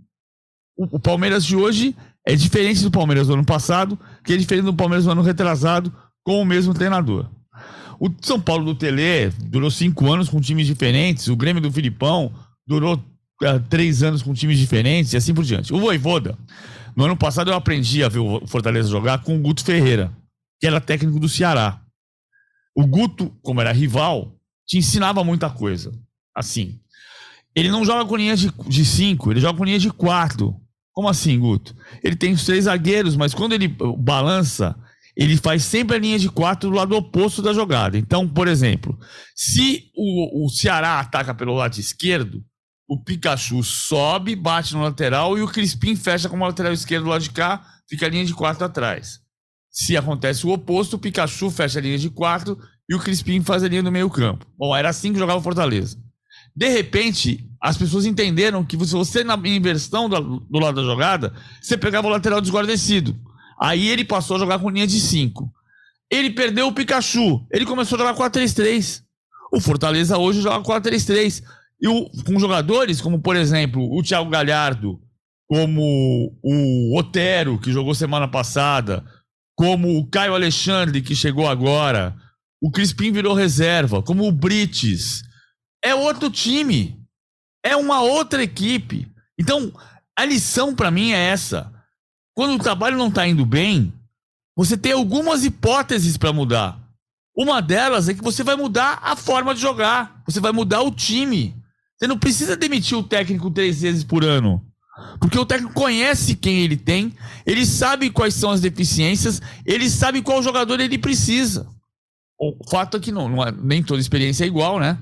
[0.77, 4.65] O, o Palmeiras de hoje é diferente do Palmeiras do ano passado, que é diferente
[4.65, 5.93] do Palmeiras do ano retrasado,
[6.25, 7.29] com o mesmo treinador.
[7.99, 12.33] O São Paulo do Tele durou cinco anos com times diferentes, o Grêmio do Filipão
[12.67, 13.01] durou
[13.69, 15.73] três anos com times diferentes e assim por diante.
[15.73, 16.37] O Voivoda,
[16.95, 20.11] no ano passado eu aprendi a ver o Fortaleza jogar com o Guto Ferreira,
[20.59, 21.81] que era técnico do Ceará.
[22.75, 24.35] O Guto, como era rival,
[24.67, 25.91] te ensinava muita coisa.
[26.35, 26.79] Assim,
[27.55, 30.55] ele não joga com linha de, de cinco, ele joga com linha de quatro.
[30.91, 31.75] Como assim, Guto?
[32.03, 33.67] Ele tem os três zagueiros, mas quando ele
[33.99, 34.75] balança,
[35.15, 37.97] ele faz sempre a linha de quatro do lado oposto da jogada.
[37.97, 38.97] Então, por exemplo,
[39.35, 42.43] se o, o Ceará ataca pelo lado esquerdo,
[42.87, 47.09] o Pikachu sobe, bate no lateral e o Crispim fecha com o lateral esquerdo do
[47.09, 49.19] lado de cá, fica a linha de quatro atrás.
[49.69, 52.57] Se acontece o oposto, o Pikachu fecha a linha de quatro
[52.89, 54.45] e o Crispim faz a linha do meio campo.
[54.57, 55.97] Bom, era assim que jogava o Fortaleza.
[56.55, 61.33] De repente, as pessoas entenderam que se você na inversão do, do lado da jogada,
[61.61, 63.15] você pegava o lateral desguarnecido.
[63.59, 65.51] Aí ele passou a jogar com linha de cinco.
[66.09, 67.45] Ele perdeu o Pikachu.
[67.51, 69.03] Ele começou a jogar 4-3-3.
[69.51, 71.43] O Fortaleza hoje joga 4-3-3.
[71.79, 74.99] E o, com jogadores como, por exemplo, o Thiago Galhardo,
[75.47, 75.81] como
[76.43, 79.05] o Otero, que jogou semana passada,
[79.55, 82.15] como o Caio Alexandre, que chegou agora,
[82.61, 85.23] o Crispim virou reserva, como o Brites.
[85.83, 86.99] É outro time.
[87.63, 89.11] É uma outra equipe.
[89.39, 89.71] Então,
[90.17, 91.71] a lição para mim é essa.
[92.35, 93.93] Quando o trabalho não está indo bem,
[94.55, 96.79] você tem algumas hipóteses para mudar.
[97.35, 100.23] Uma delas é que você vai mudar a forma de jogar.
[100.25, 101.55] Você vai mudar o time.
[101.97, 104.63] Você não precisa demitir o técnico três vezes por ano.
[105.19, 107.13] Porque o técnico conhece quem ele tem,
[107.45, 111.67] ele sabe quais são as deficiências, ele sabe qual jogador ele precisa.
[112.39, 114.97] O fato é que não, não é, nem toda experiência é igual, né?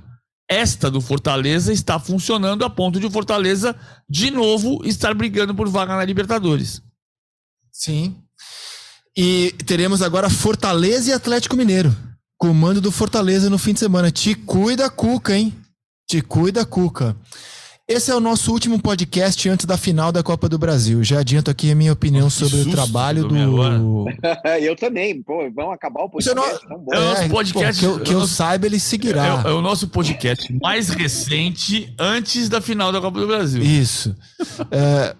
[0.49, 3.75] Esta do Fortaleza está funcionando a ponto de o Fortaleza,
[4.07, 6.81] de novo, estar brigando por vaga na Libertadores.
[7.71, 8.15] Sim.
[9.17, 11.95] E teremos agora Fortaleza e Atlético Mineiro.
[12.37, 14.11] Comando do Fortaleza no fim de semana.
[14.11, 15.53] Te cuida, Cuca, hein?
[16.07, 17.15] Te cuida, Cuca.
[17.87, 21.03] Esse é o nosso último podcast antes da final da Copa do Brasil.
[21.03, 24.05] Já adianto aqui a minha opinião sobre o trabalho do.
[24.61, 25.21] eu também.
[25.21, 26.35] Pô, vamos acabar o podcast.
[26.67, 26.85] Não...
[26.93, 27.85] É o nosso podcast.
[27.85, 28.33] Pô, que eu, que eu nosso...
[28.33, 29.43] saiba, ele seguirá.
[29.45, 33.63] É, é, o nosso podcast mais recente antes da final da Copa do Brasil.
[33.63, 34.15] Isso.
[34.71, 35.15] é,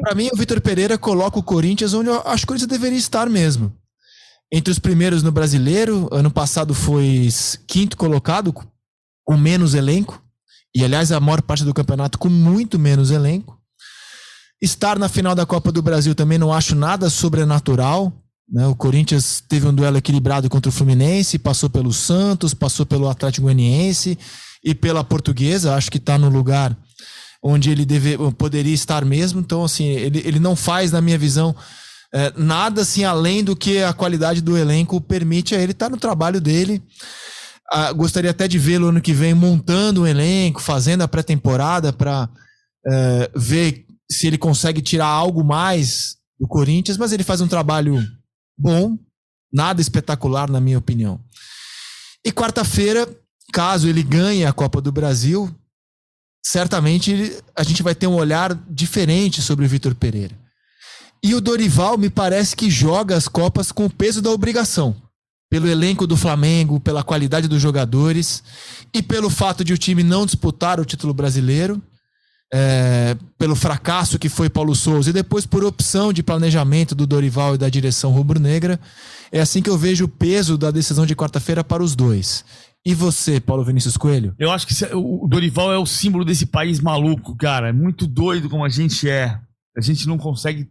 [0.00, 2.98] Para mim, o Vitor Pereira coloca o Corinthians onde eu acho que o Corinthians deveria
[2.98, 3.72] estar mesmo.
[4.52, 7.28] Entre os primeiros no brasileiro, ano passado foi
[7.68, 8.52] quinto colocado,
[9.30, 10.20] com menos elenco
[10.74, 13.56] e aliás a maior parte do campeonato com muito menos elenco.
[14.60, 18.12] Estar na final da Copa do Brasil também não acho nada sobrenatural.
[18.50, 18.66] Né?
[18.66, 23.44] O Corinthians teve um duelo equilibrado contra o Fluminense, passou pelo Santos, passou pelo Atlético
[23.44, 24.18] Goianiense
[24.64, 25.76] e pela Portuguesa.
[25.76, 26.76] Acho que está no lugar
[27.40, 29.38] onde ele deve, poderia estar mesmo.
[29.38, 31.54] Então, assim, ele, ele não faz, na minha visão,
[32.12, 35.90] é, nada assim além do que a qualidade do elenco permite a ele estar tá
[35.90, 36.82] no trabalho dele.
[37.72, 42.28] Ah, gostaria até de vê-lo ano que vem montando um elenco, fazendo a pré-temporada para
[42.84, 48.04] é, ver se ele consegue tirar algo mais do Corinthians, mas ele faz um trabalho
[48.58, 48.98] bom,
[49.52, 51.20] nada espetacular, na minha opinião.
[52.24, 53.08] E quarta-feira,
[53.52, 55.48] caso ele ganhe a Copa do Brasil,
[56.44, 60.36] certamente a gente vai ter um olhar diferente sobre o Vitor Pereira.
[61.22, 64.96] E o Dorival me parece que joga as Copas com o peso da obrigação
[65.50, 68.42] pelo elenco do Flamengo, pela qualidade dos jogadores
[68.94, 71.82] e pelo fato de o time não disputar o título brasileiro,
[72.52, 77.56] é, pelo fracasso que foi Paulo Souza e depois por opção de planejamento do Dorival
[77.56, 78.78] e da direção rubro-negra.
[79.32, 82.44] É assim que eu vejo o peso da decisão de quarta-feira para os dois.
[82.84, 84.34] E você, Paulo Vinícius Coelho?
[84.38, 87.68] Eu acho que o Dorival é o símbolo desse país maluco, cara.
[87.68, 89.38] É muito doido como a gente é.
[89.76, 90.68] A gente não consegue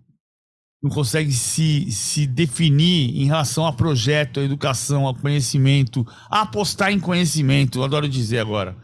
[0.81, 6.91] não consegue se, se definir em relação a projeto, a educação, ao conhecimento, a apostar
[6.91, 7.79] em conhecimento.
[7.79, 8.77] Eu adoro dizer agora.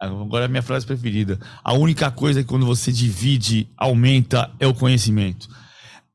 [0.00, 1.38] Agora é a minha frase preferida.
[1.62, 5.48] A única coisa que quando você divide, aumenta é o conhecimento.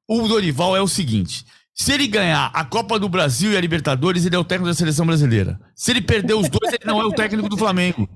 [0.08, 4.26] O Dorival é o seguinte: se ele ganhar a Copa do Brasil e a Libertadores,
[4.26, 5.60] ele é o técnico da seleção brasileira.
[5.76, 8.10] Se ele perder os dois, ele não é o técnico do Flamengo.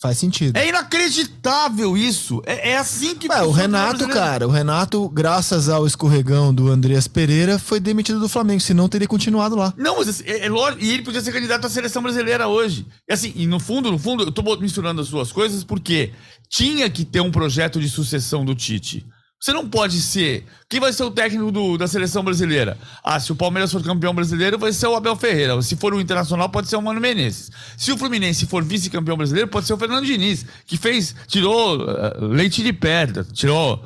[0.00, 0.56] Faz sentido.
[0.56, 2.40] É inacreditável isso.
[2.46, 3.28] É, é assim que.
[3.28, 8.28] Ué, o Renato, cara, o Renato, graças ao escorregão do Andreas Pereira, foi demitido do
[8.28, 9.74] Flamengo, senão teria continuado lá.
[9.76, 10.84] Não, mas assim, é, é lógico.
[10.84, 12.86] E ele podia ser candidato à seleção brasileira hoje.
[13.08, 16.12] E assim, e no fundo, no fundo, eu tô misturando as duas coisas porque
[16.48, 19.04] tinha que ter um projeto de sucessão do Tite.
[19.40, 20.44] Você não pode ser.
[20.68, 22.76] Quem vai ser o técnico do, da seleção brasileira?
[23.04, 25.60] Ah, se o Palmeiras for campeão brasileiro, vai ser o Abel Ferreira.
[25.62, 27.50] Se for o Internacional, pode ser o Mano Menezes.
[27.76, 31.14] Se o Fluminense for vice-campeão brasileiro, pode ser o Fernando Diniz, que fez.
[31.28, 33.76] tirou uh, leite de pedra, tirou.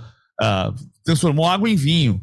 [0.41, 0.75] Uh,
[1.05, 2.21] transformou água em vinho.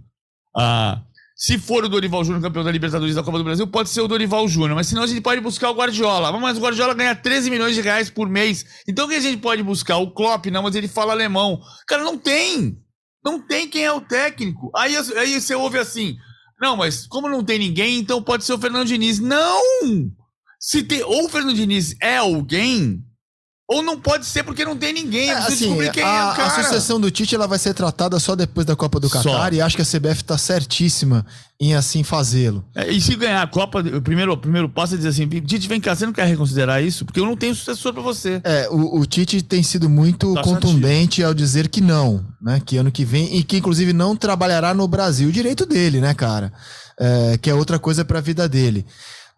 [0.57, 0.99] Uh,
[1.35, 4.07] se for o Dorival Júnior campeão da Libertadores da Copa do Brasil, pode ser o
[4.07, 4.75] Dorival Júnior.
[4.75, 6.37] Mas senão a gente pode buscar o Guardiola.
[6.37, 8.65] Mas o Guardiola ganha 13 milhões de reais por mês.
[8.87, 9.97] Então o que a gente pode buscar?
[9.97, 11.61] O Klopp, não, mas ele fala alemão.
[11.87, 12.77] Cara, não tem.
[13.23, 14.71] Não tem quem é o técnico.
[14.75, 16.17] Aí, aí você ouve assim:
[16.59, 19.19] não, mas como não tem ninguém, então pode ser o Fernando Diniz.
[19.19, 20.11] Não!
[20.59, 23.03] Se tem, ou o Fernando Diniz é alguém,
[23.69, 25.29] ou não pode ser porque não tem ninguém.
[25.29, 28.65] É, assim, é a, é a, sucessão do Tite ela vai ser tratada só depois
[28.65, 31.23] da Copa do Catar e acho que a CBF está certíssima
[31.61, 32.65] em assim fazê-lo.
[32.73, 35.67] É, e se ganhar a Copa, o primeiro, o primeiro passo é dizer assim: Tite,
[35.67, 37.05] vem cá, você não quer reconsiderar isso?
[37.05, 38.41] Porque eu não tenho sucessor para você.
[38.43, 42.59] É, o, o, Tite tem sido muito tá contundente ao dizer que não, né?
[42.65, 45.29] Que ano que vem, e que inclusive não trabalhará no Brasil.
[45.29, 46.51] O direito dele, né, cara?
[46.99, 48.83] É, que é outra coisa para a vida dele.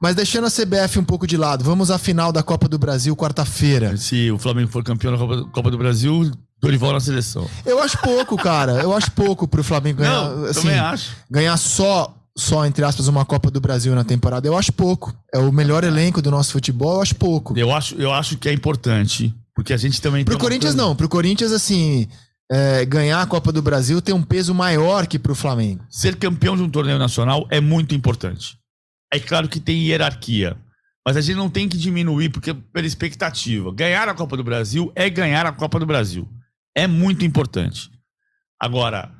[0.01, 3.15] Mas deixando a CBF um pouco de lado, vamos à final da Copa do Brasil
[3.15, 3.95] quarta-feira.
[3.97, 7.47] Se o Flamengo for campeão da Copa, do Brasil, Dorival na seleção.
[7.63, 8.73] Eu acho pouco, cara.
[8.81, 10.29] Eu acho pouco pro Flamengo ganhar.
[10.29, 11.15] Não, assim, também acho.
[11.29, 14.47] Ganhar só, só, entre aspas, uma Copa do Brasil na temporada.
[14.47, 15.13] Eu acho pouco.
[15.31, 17.57] É o melhor elenco do nosso futebol, eu acho pouco.
[17.57, 19.31] Eu acho, eu acho que é importante.
[19.55, 20.25] Porque a gente também.
[20.25, 20.87] Pro Corinthians, coisa...
[20.87, 20.95] não.
[20.95, 22.07] Pro Corinthians, assim.
[22.51, 25.85] É, ganhar a Copa do Brasil tem um peso maior que pro Flamengo.
[25.89, 28.60] Ser campeão de um torneio nacional é muito importante.
[29.13, 30.57] É claro que tem hierarquia.
[31.05, 33.73] Mas a gente não tem que diminuir porque pela expectativa.
[33.73, 36.29] Ganhar a Copa do Brasil é ganhar a Copa do Brasil.
[36.75, 37.89] É muito importante.
[38.59, 39.11] Agora,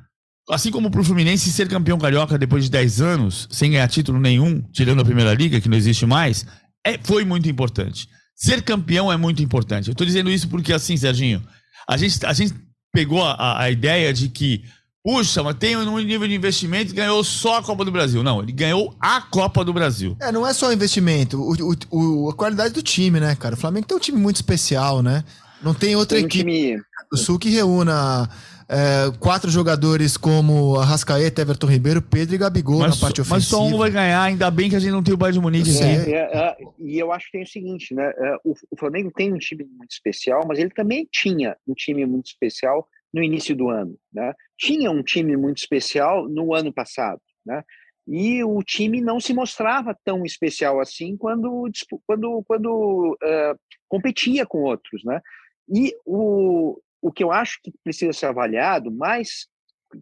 [0.50, 4.20] assim como para o Fluminense ser campeão carioca depois de 10 anos, sem ganhar título
[4.20, 6.46] nenhum, tirando a Primeira Liga, que não existe mais,
[6.86, 8.08] é, foi muito importante.
[8.36, 9.88] Ser campeão é muito importante.
[9.88, 11.44] Eu estou dizendo isso porque, assim, Serginho,
[11.90, 12.54] a gente, a gente
[12.94, 14.64] pegou a, a ideia de que
[15.04, 18.22] Puxa, mas tem um nível de investimento e ganhou só a Copa do Brasil.
[18.22, 20.16] Não, ele ganhou a Copa do Brasil.
[20.20, 21.42] É, não é só investimento.
[21.42, 23.56] O, o, o, a qualidade do time, né, cara?
[23.56, 25.24] O Flamengo tem um time muito especial, né?
[25.62, 26.82] Não tem outra tem equipe time...
[27.10, 28.30] do Sul que reúna
[28.72, 33.36] é, quatro jogadores como Arrascaeta, Everton Ribeiro, Pedro e Gabigol mas, na parte ofensiva.
[33.36, 35.44] Mas só um vai ganhar, ainda bem que a gente não tem o Bayern de
[35.44, 38.14] Munique é, é, é, e eu acho que tem o seguinte, né?
[38.16, 42.06] É, o, o, Flamengo tem um time muito especial, mas ele também tinha um time
[42.06, 44.34] muito especial no início do ano, né?
[44.58, 47.64] Tinha um time muito especial no ano passado, né?
[48.08, 51.70] E o time não se mostrava tão especial assim quando,
[52.06, 55.22] quando, quando uh, competia com outros, né?
[55.70, 59.48] E o, o que eu acho que precisa ser avaliado, mais,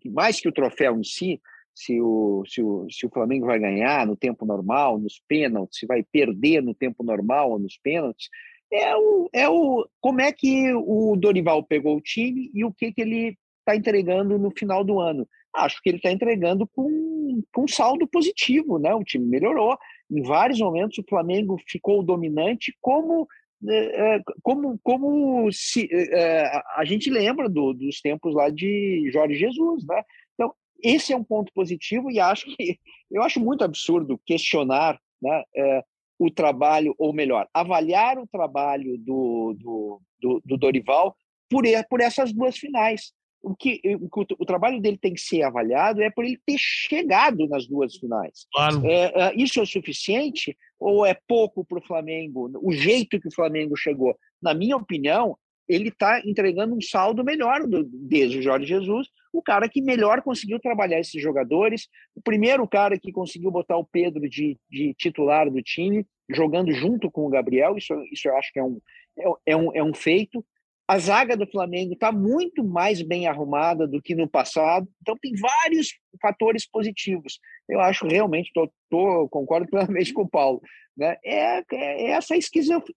[0.05, 1.41] mais que o troféu em si,
[1.75, 5.85] se o, se, o, se o Flamengo vai ganhar no tempo normal, nos pênaltis, se
[5.85, 8.27] vai perder no tempo normal ou nos pênaltis,
[8.71, 12.91] é o, é o como é que o Dorival pegou o time e o que,
[12.91, 15.27] que ele está entregando no final do ano.
[15.53, 18.93] Acho que ele está entregando com, com saldo positivo, né?
[18.93, 19.77] O time melhorou.
[20.09, 23.27] Em vários momentos o Flamengo ficou dominante, como
[23.67, 26.45] é, é, como, como se é,
[26.77, 30.01] a gente lembra do, dos tempos lá de Jorge Jesus, né?
[30.33, 32.79] Então esse é um ponto positivo e acho que
[33.11, 35.83] eu acho muito absurdo questionar, né, é,
[36.19, 41.15] o trabalho ou melhor avaliar o trabalho do, do, do, do Dorival
[41.49, 43.13] por, por essas duas finais.
[43.41, 47.47] O que, o, o, trabalho dele tem que ser avaliado é por ele ter chegado
[47.47, 48.45] nas duas finais.
[48.51, 48.85] Claro.
[48.85, 52.51] É, isso é o suficiente ou é pouco para o Flamengo?
[52.61, 55.37] O jeito que o Flamengo chegou, na minha opinião,
[55.69, 60.21] ele está entregando um saldo melhor do, desde o Jorge Jesus, o cara que melhor
[60.21, 65.49] conseguiu trabalhar esses jogadores, o primeiro cara que conseguiu botar o Pedro de, de titular
[65.49, 68.79] do time, jogando junto com o Gabriel, isso, isso eu acho que é um,
[69.17, 70.43] é, é um, é um feito.
[70.87, 75.33] A zaga do Flamengo está muito mais bem arrumada do que no passado, então tem
[75.35, 77.39] vários fatores positivos.
[77.69, 80.59] Eu acho realmente, tô, tô concordo plenamente com o Paulo,
[80.97, 81.15] né?
[81.23, 82.35] É, é essa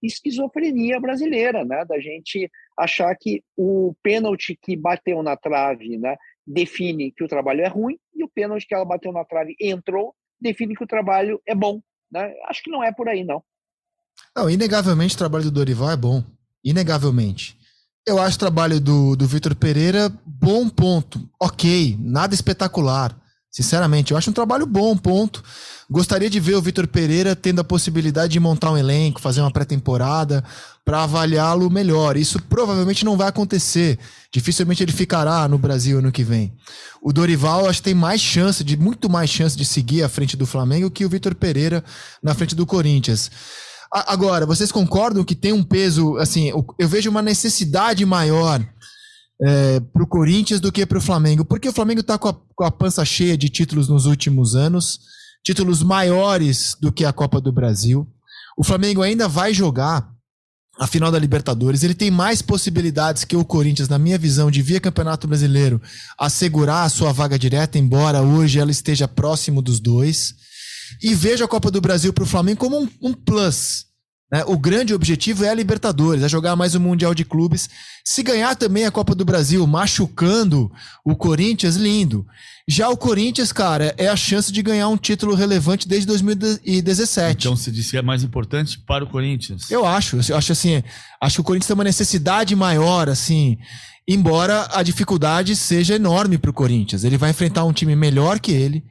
[0.02, 1.84] esquizofrenia brasileira, né?
[1.84, 6.16] Da gente achar que o pênalti que bateu na trave, né?
[6.46, 10.14] Define que o trabalho é ruim e o pênalti que ela bateu na trave entrou
[10.42, 12.34] define que o trabalho é bom, né?
[12.48, 13.42] Acho que não é por aí não.
[14.36, 16.22] Não, inegavelmente o trabalho do Dorival é bom,
[16.64, 17.56] inegavelmente.
[18.04, 21.20] Eu acho o trabalho do, do Vitor Pereira bom ponto.
[21.40, 23.16] Ok, nada espetacular.
[23.52, 25.44] Sinceramente, eu acho um trabalho bom, ponto.
[25.90, 29.50] Gostaria de ver o Vitor Pereira tendo a possibilidade de montar um elenco, fazer uma
[29.50, 30.42] pré-temporada
[30.86, 32.16] para avaliá-lo melhor.
[32.16, 33.98] Isso provavelmente não vai acontecer.
[34.32, 36.54] Dificilmente ele ficará no Brasil ano que vem.
[37.02, 40.34] O Dorival acho que tem mais chance, de muito mais chance de seguir à frente
[40.34, 41.84] do Flamengo que o Vitor Pereira
[42.22, 43.30] na frente do Corinthians.
[43.92, 48.66] Agora, vocês concordam que tem um peso, assim, eu vejo uma necessidade maior
[49.42, 52.64] é, para o Corinthians do que para o Flamengo, porque o Flamengo está com, com,
[52.64, 55.00] a pança cheia de títulos nos últimos anos,
[55.44, 58.06] títulos maiores do que a Copa do Brasil.
[58.56, 60.08] O Flamengo ainda vai jogar
[60.78, 61.82] a final da Libertadores.
[61.82, 65.82] Ele tem mais possibilidades que o Corinthians, na minha visão, de via Campeonato Brasileiro
[66.18, 70.34] assegurar a sua vaga direta, embora hoje ela esteja próximo dos dois
[71.02, 73.86] e vejo a Copa do Brasil para o Flamengo como um, um plus.
[74.32, 74.42] Né?
[74.46, 77.68] O grande objetivo é a Libertadores, é jogar mais um Mundial de Clubes.
[78.02, 80.72] Se ganhar também a Copa do Brasil, machucando
[81.04, 82.26] o Corinthians, lindo.
[82.66, 87.46] Já o Corinthians, cara, é a chance de ganhar um título relevante desde 2017.
[87.46, 89.70] Então, você disse que é mais importante para o Corinthians?
[89.70, 90.16] Eu acho.
[90.28, 90.82] Eu acho assim,
[91.20, 93.58] acho que o Corinthians tem uma necessidade maior, assim.
[94.08, 97.04] Embora a dificuldade seja enorme para o Corinthians.
[97.04, 98.82] Ele vai enfrentar um time melhor que ele,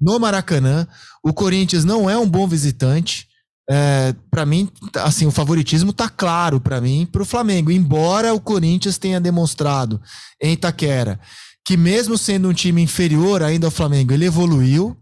[0.00, 0.88] no Maracanã.
[1.22, 3.27] O Corinthians não é um bom visitante.
[3.70, 7.70] É, para mim, assim, o favoritismo tá claro para mim para o Flamengo.
[7.70, 10.00] Embora o Corinthians tenha demonstrado
[10.40, 11.20] em Itaquera
[11.68, 14.96] que mesmo sendo um time inferior ainda ao Flamengo, ele evoluiu.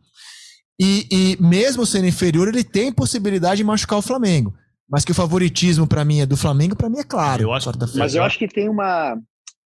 [0.81, 4.53] E, e mesmo sendo inferior, ele tem possibilidade de machucar o Flamengo.
[4.91, 7.45] Mas que o favoritismo para mim é do Flamengo, para mim é claro.
[7.45, 9.17] Eu acho, mas eu acho que tem uma.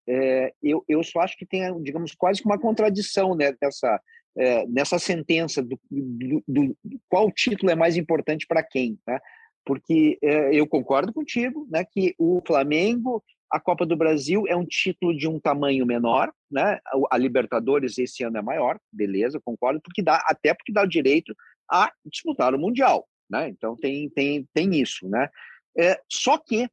[0.06, 3.98] É, eu, eu só acho que tem, digamos, quase que uma contradição né, dessa,
[4.36, 6.76] é, nessa sentença do, do, do,
[7.08, 9.18] qual título é mais importante para quem, né?
[9.64, 14.64] Porque é, eu concordo contigo, né, que o Flamengo, a Copa do Brasil é um
[14.64, 16.78] título de um tamanho menor, né?
[17.10, 21.34] A Libertadores esse ano é maior, beleza, concordo, porque dá até porque dá o direito
[21.70, 23.48] a disputar o mundial, né?
[23.48, 25.28] Então tem tem tem isso, né?
[25.76, 26.68] É, só que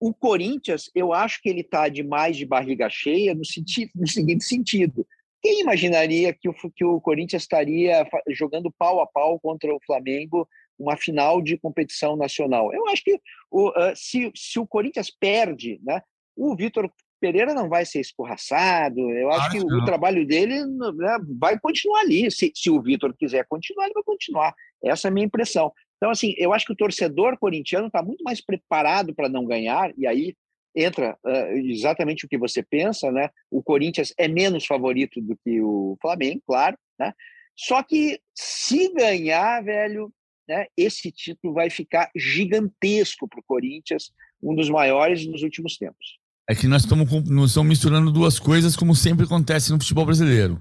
[0.00, 4.06] o Corinthians, eu acho que ele está de mais de barriga cheia no, sentido, no
[4.06, 5.06] seguinte sentido.
[5.42, 10.48] Quem imaginaria que o, que o Corinthians estaria jogando pau a pau contra o Flamengo
[10.78, 12.72] uma final de competição nacional?
[12.72, 13.20] Eu acho que
[13.50, 16.02] o, uh, se, se o Corinthians perde, né,
[16.36, 19.00] o Vitor Pereira não vai ser escorraçado.
[19.10, 22.30] Eu acho que o trabalho dele né, vai continuar ali.
[22.30, 24.54] Se, se o Vitor quiser continuar, ele vai continuar.
[24.84, 25.72] Essa é a minha impressão.
[25.96, 29.92] Então, assim, eu acho que o torcedor corintiano está muito mais preparado para não ganhar,
[29.98, 30.36] e aí
[30.74, 33.28] entra uh, exatamente o que você pensa, né?
[33.50, 37.12] O Corinthians é menos favorito do que o Flamengo, claro, né?
[37.56, 40.12] Só que se ganhar, velho,
[40.48, 44.12] né, esse título vai ficar gigantesco para o Corinthians,
[44.42, 46.18] um dos maiores nos últimos tempos.
[46.48, 50.58] É que nós estamos, nós estamos misturando duas coisas, como sempre acontece no futebol brasileiro.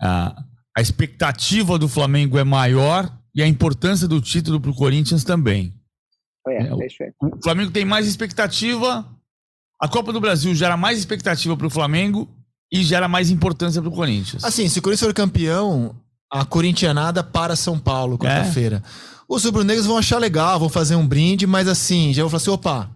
[0.00, 0.36] A,
[0.76, 5.72] a expectativa do Flamengo é maior e a importância do título para o Corinthians também.
[6.46, 7.12] É, é, aí.
[7.20, 9.08] O Flamengo tem mais expectativa,
[9.82, 12.28] a Copa do Brasil gera mais expectativa para o Flamengo
[12.72, 14.44] e gera mais importância para o Corinthians.
[14.44, 15.96] Assim, se o Corinthians for campeão,
[16.30, 18.80] a corintianada para São Paulo, quarta-feira.
[18.86, 18.88] É.
[19.28, 22.50] Os rubro-negros vão achar legal, vão fazer um brinde, mas assim, já vou falar assim,
[22.50, 22.90] opa,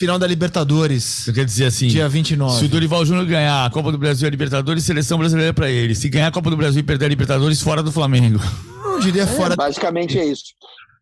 [0.00, 1.04] final da Libertadores.
[1.04, 2.58] Você quer dizer assim, dia 29.
[2.58, 5.70] Se o Dorival Júnior ganhar a Copa do Brasil e a Libertadores, seleção brasileira para
[5.70, 5.94] ele.
[5.94, 8.40] Se ganhar a Copa do Brasil e perder a Libertadores, fora do Flamengo.
[8.82, 9.54] Não diria fora.
[9.54, 10.46] É, basicamente é isso.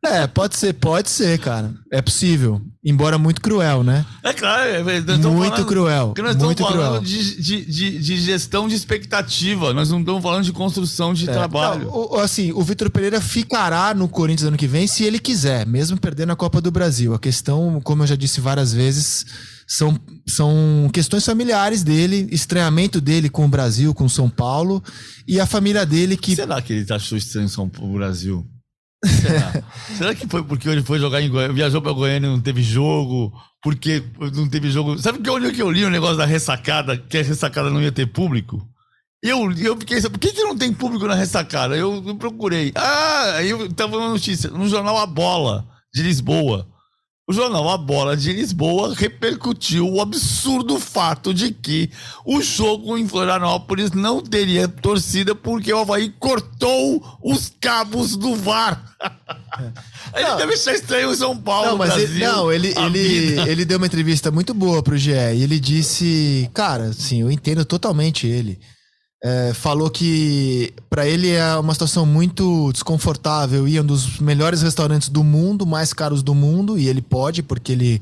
[0.05, 1.75] É, pode ser, pode ser, cara.
[1.91, 2.61] É possível.
[2.85, 4.07] Embora muito cruel, né?
[4.23, 6.07] É claro, é, muito falando, cruel.
[6.09, 7.03] Porque nós muito estamos falando cruel.
[7.03, 9.75] de, de, de, gestão de expectativa.
[9.75, 11.33] Nós não estamos falando de construção de é.
[11.33, 11.87] trabalho.
[11.87, 15.67] Não, o, assim, o Vitor Pereira ficará no Corinthians ano que vem se ele quiser,
[15.67, 17.13] mesmo perdendo a Copa do Brasil.
[17.13, 19.27] A questão, como eu já disse várias vezes,
[19.67, 24.83] são, são questões familiares dele, estranhamento dele com o Brasil, com São Paulo,
[25.27, 26.37] e a família dele que.
[26.37, 28.47] Será que ele achou estranho São Paulo, Brasil?
[29.07, 29.65] Será?
[29.97, 32.63] Será que foi porque ele foi jogar em Goiânia, viajou pra Goiânia e não teve
[32.63, 33.33] jogo?
[33.63, 34.03] Porque
[34.35, 34.99] não teve jogo.
[34.99, 37.93] Sabe que onde que eu li o negócio da ressacada, que a ressacada não ia
[37.93, 38.67] ter público?
[39.23, 41.77] Eu, eu fiquei, por que, que não tem público na ressacada?
[41.77, 42.73] Eu, eu procurei.
[42.75, 46.69] Ah, aí eu tava uma notícia, no jornal A Bola, de Lisboa.
[47.29, 51.91] O jornal A Bola de Lisboa repercutiu o absurdo fato de que
[52.25, 58.95] o jogo em Florianópolis não teria torcida porque o Havaí cortou os cabos do VAR.
[59.59, 59.73] É.
[60.21, 61.71] Ele não, deve achar estranho em São Paulo.
[61.71, 65.11] Não, mas Brasil, ele, não, ele, ele, ele deu uma entrevista muito boa pro GE
[65.11, 68.59] e ele disse: Cara, sim, eu entendo totalmente ele
[69.27, 75.09] é, falou que para ele é uma situação muito desconfortável ir um dos melhores restaurantes
[75.09, 78.01] do mundo, mais caros do mundo, e ele pode, porque ele,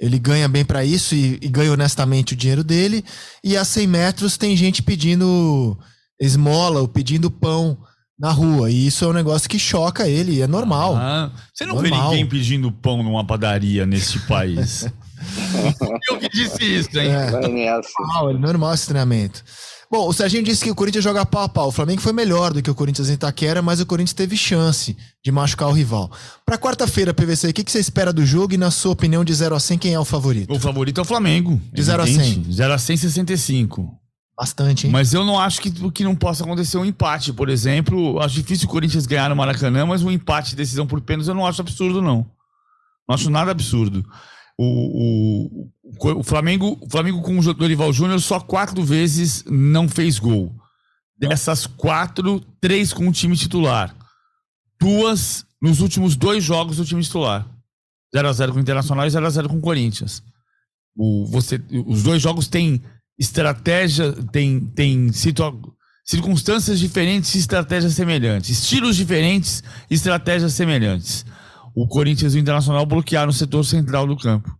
[0.00, 3.04] ele ganha bem para isso e, e, ganha honestamente o dinheiro dele.
[3.44, 5.78] E a 100 metros tem gente pedindo
[6.20, 7.78] esmola ou pedindo pão
[8.18, 8.68] na rua.
[8.68, 10.96] E isso é um negócio que choca ele, é normal.
[10.96, 12.10] Ah, você não normal.
[12.10, 14.84] vê ninguém pedindo pão numa padaria neste país.
[16.10, 17.08] Eu que disse isso, hein?
[17.08, 19.44] É, normal, é normal esse treinamento.
[19.90, 21.68] Bom, o Serginho disse que o Corinthians joga pau a pau.
[21.68, 24.96] O Flamengo foi melhor do que o Corinthians em Itaquera, mas o Corinthians teve chance
[25.24, 26.10] de machucar o rival.
[26.44, 29.32] Para quarta-feira, PVC, o que, que você espera do jogo e, na sua opinião, de
[29.32, 30.52] 0 a 100, quem é o favorito?
[30.52, 31.60] O favorito é o Flamengo.
[31.72, 32.52] De 0 a 100?
[32.52, 33.96] 0 a 100, 65.
[34.36, 34.92] Bastante, hein?
[34.92, 38.20] Mas eu não acho que, que não possa acontecer um empate, por exemplo.
[38.20, 41.34] Acho difícil o Corinthians ganhar no Maracanã, mas um empate de decisão por pênalti eu
[41.34, 42.26] não acho absurdo, não.
[43.08, 44.04] Não acho nada absurdo.
[44.58, 45.70] O, o,
[46.16, 50.54] o, Flamengo, o Flamengo com o Dorival Júnior só quatro vezes não fez gol.
[51.18, 53.94] Dessas quatro, três com o time titular.
[54.78, 57.46] Duas nos últimos dois jogos do time titular.
[58.14, 60.22] 0x0 com o Internacional e 0x0 com o Corinthians.
[60.94, 62.82] O, você, os dois jogos têm
[63.18, 65.58] estratégia, tem situa
[66.04, 68.50] circunstâncias diferentes e estratégias semelhantes.
[68.50, 71.24] Estilos diferentes e estratégias semelhantes
[71.76, 74.50] o Corinthians e o Internacional bloquearam o setor central do campo.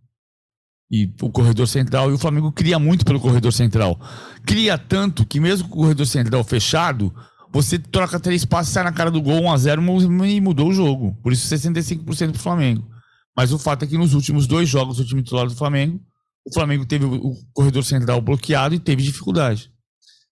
[0.89, 3.99] E o corredor central, e o Flamengo cria muito pelo corredor central.
[4.45, 7.13] Cria tanto que mesmo com o corredor central fechado,
[7.51, 11.17] você troca três passes, sai na cara do gol 1x0 e mudou o jogo.
[11.21, 12.87] Por isso 65% pro Flamengo.
[13.35, 15.99] Mas o fato é que nos últimos dois jogos do time titular do Flamengo,
[16.45, 19.71] o Flamengo teve o corredor central bloqueado e teve dificuldade.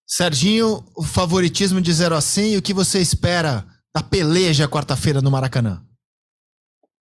[0.06, 5.20] Serginho, o favoritismo de 0 a 100 e o que você espera da peleja quarta-feira
[5.20, 5.82] no Maracanã?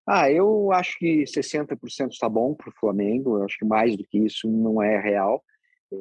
[0.06, 3.38] Ah, eu acho que 60% está bom para o Flamengo.
[3.38, 5.42] Eu acho que mais do que isso não é real.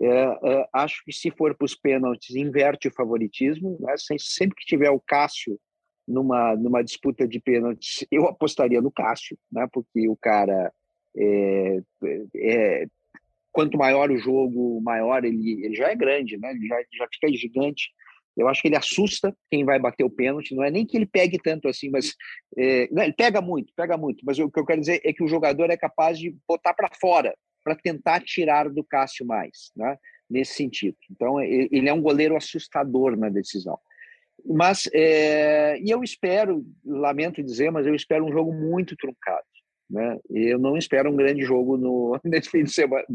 [0.01, 3.77] É, é, acho que se for para os pênaltis, inverte o favoritismo.
[3.79, 3.93] Né?
[4.19, 5.59] Sempre que tiver o Cássio
[6.07, 9.67] numa, numa disputa de pênaltis, eu apostaria no Cássio, né?
[9.71, 10.71] porque o cara,
[11.15, 11.81] é,
[12.35, 12.87] é,
[13.53, 16.51] quanto maior o jogo, maior ele, ele já é grande, né?
[16.51, 17.89] ele já, já fica gigante
[18.35, 20.55] eu acho que ele assusta quem vai bater o pênalti.
[20.55, 22.15] Não é nem que ele pegue tanto assim, mas
[22.57, 24.23] é, não, ele pega muito, pega muito.
[24.25, 26.89] Mas o que eu quero dizer é que o jogador é capaz de botar para
[26.99, 29.97] fora para tentar tirar do Cássio mais, né?
[30.29, 30.97] Nesse sentido.
[31.09, 33.79] Então ele é um goleiro assustador na decisão.
[34.45, 39.45] Mas é, e eu espero, lamento dizer, mas eu espero um jogo muito truncado.
[39.89, 40.17] Né?
[40.29, 43.05] Eu não espero um grande jogo no, nesse fim de semana,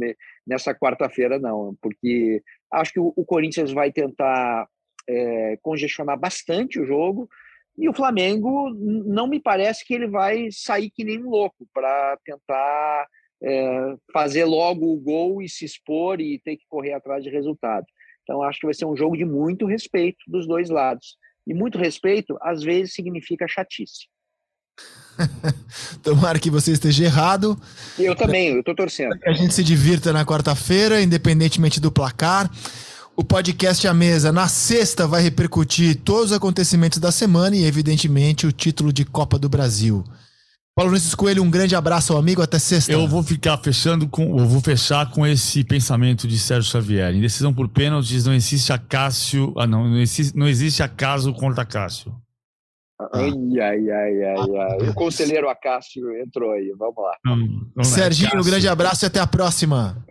[0.46, 2.42] nessa quarta-feira, não, porque
[2.72, 4.68] acho que o, o Corinthians vai tentar
[5.08, 7.28] é, congestionar bastante o jogo.
[7.76, 12.18] E o Flamengo não me parece que ele vai sair que nem um louco para
[12.24, 13.06] tentar
[13.42, 17.86] é, fazer logo o gol e se expor e ter que correr atrás de resultado.
[18.22, 21.16] Então, acho que vai ser um jogo de muito respeito dos dois lados.
[21.46, 24.06] E muito respeito, às vezes, significa chatice.
[26.02, 27.58] Tomara que você esteja errado.
[27.98, 29.18] Eu também, eu estou torcendo.
[29.18, 32.50] Que a gente se divirta na quarta-feira, independentemente do placar.
[33.20, 38.46] O podcast A Mesa, na sexta, vai repercutir todos os acontecimentos da semana e, evidentemente,
[38.46, 40.04] o título de Copa do Brasil.
[40.72, 42.92] Paulo Vinícius Coelho, um grande abraço ao amigo, até sexta.
[42.92, 44.38] Eu vou ficar fechando com.
[44.38, 47.12] Eu vou fechar com esse pensamento de Sérgio Xavier.
[47.12, 49.52] Em decisão por pênaltis, não existe Acácio.
[49.58, 52.14] Ah, não, não existe, não existe acaso contra Cássio.
[53.12, 54.90] Ai, ai, ai, ai, ai.
[54.90, 56.72] O conselheiro Acácio entrou aí.
[56.78, 57.16] Vamos lá.
[57.24, 60.06] Não, não é Serginho, é um grande abraço e até a próxima.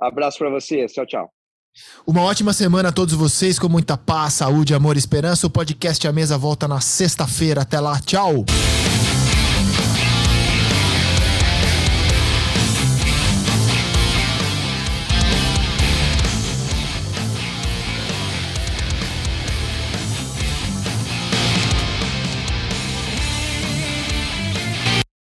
[0.00, 0.86] Abraço para você.
[0.86, 1.37] Tchau, tchau.
[2.06, 5.46] Uma ótima semana a todos vocês, com muita paz, saúde, amor e esperança.
[5.46, 7.62] O podcast A Mesa volta na sexta-feira.
[7.62, 8.44] Até lá, tchau.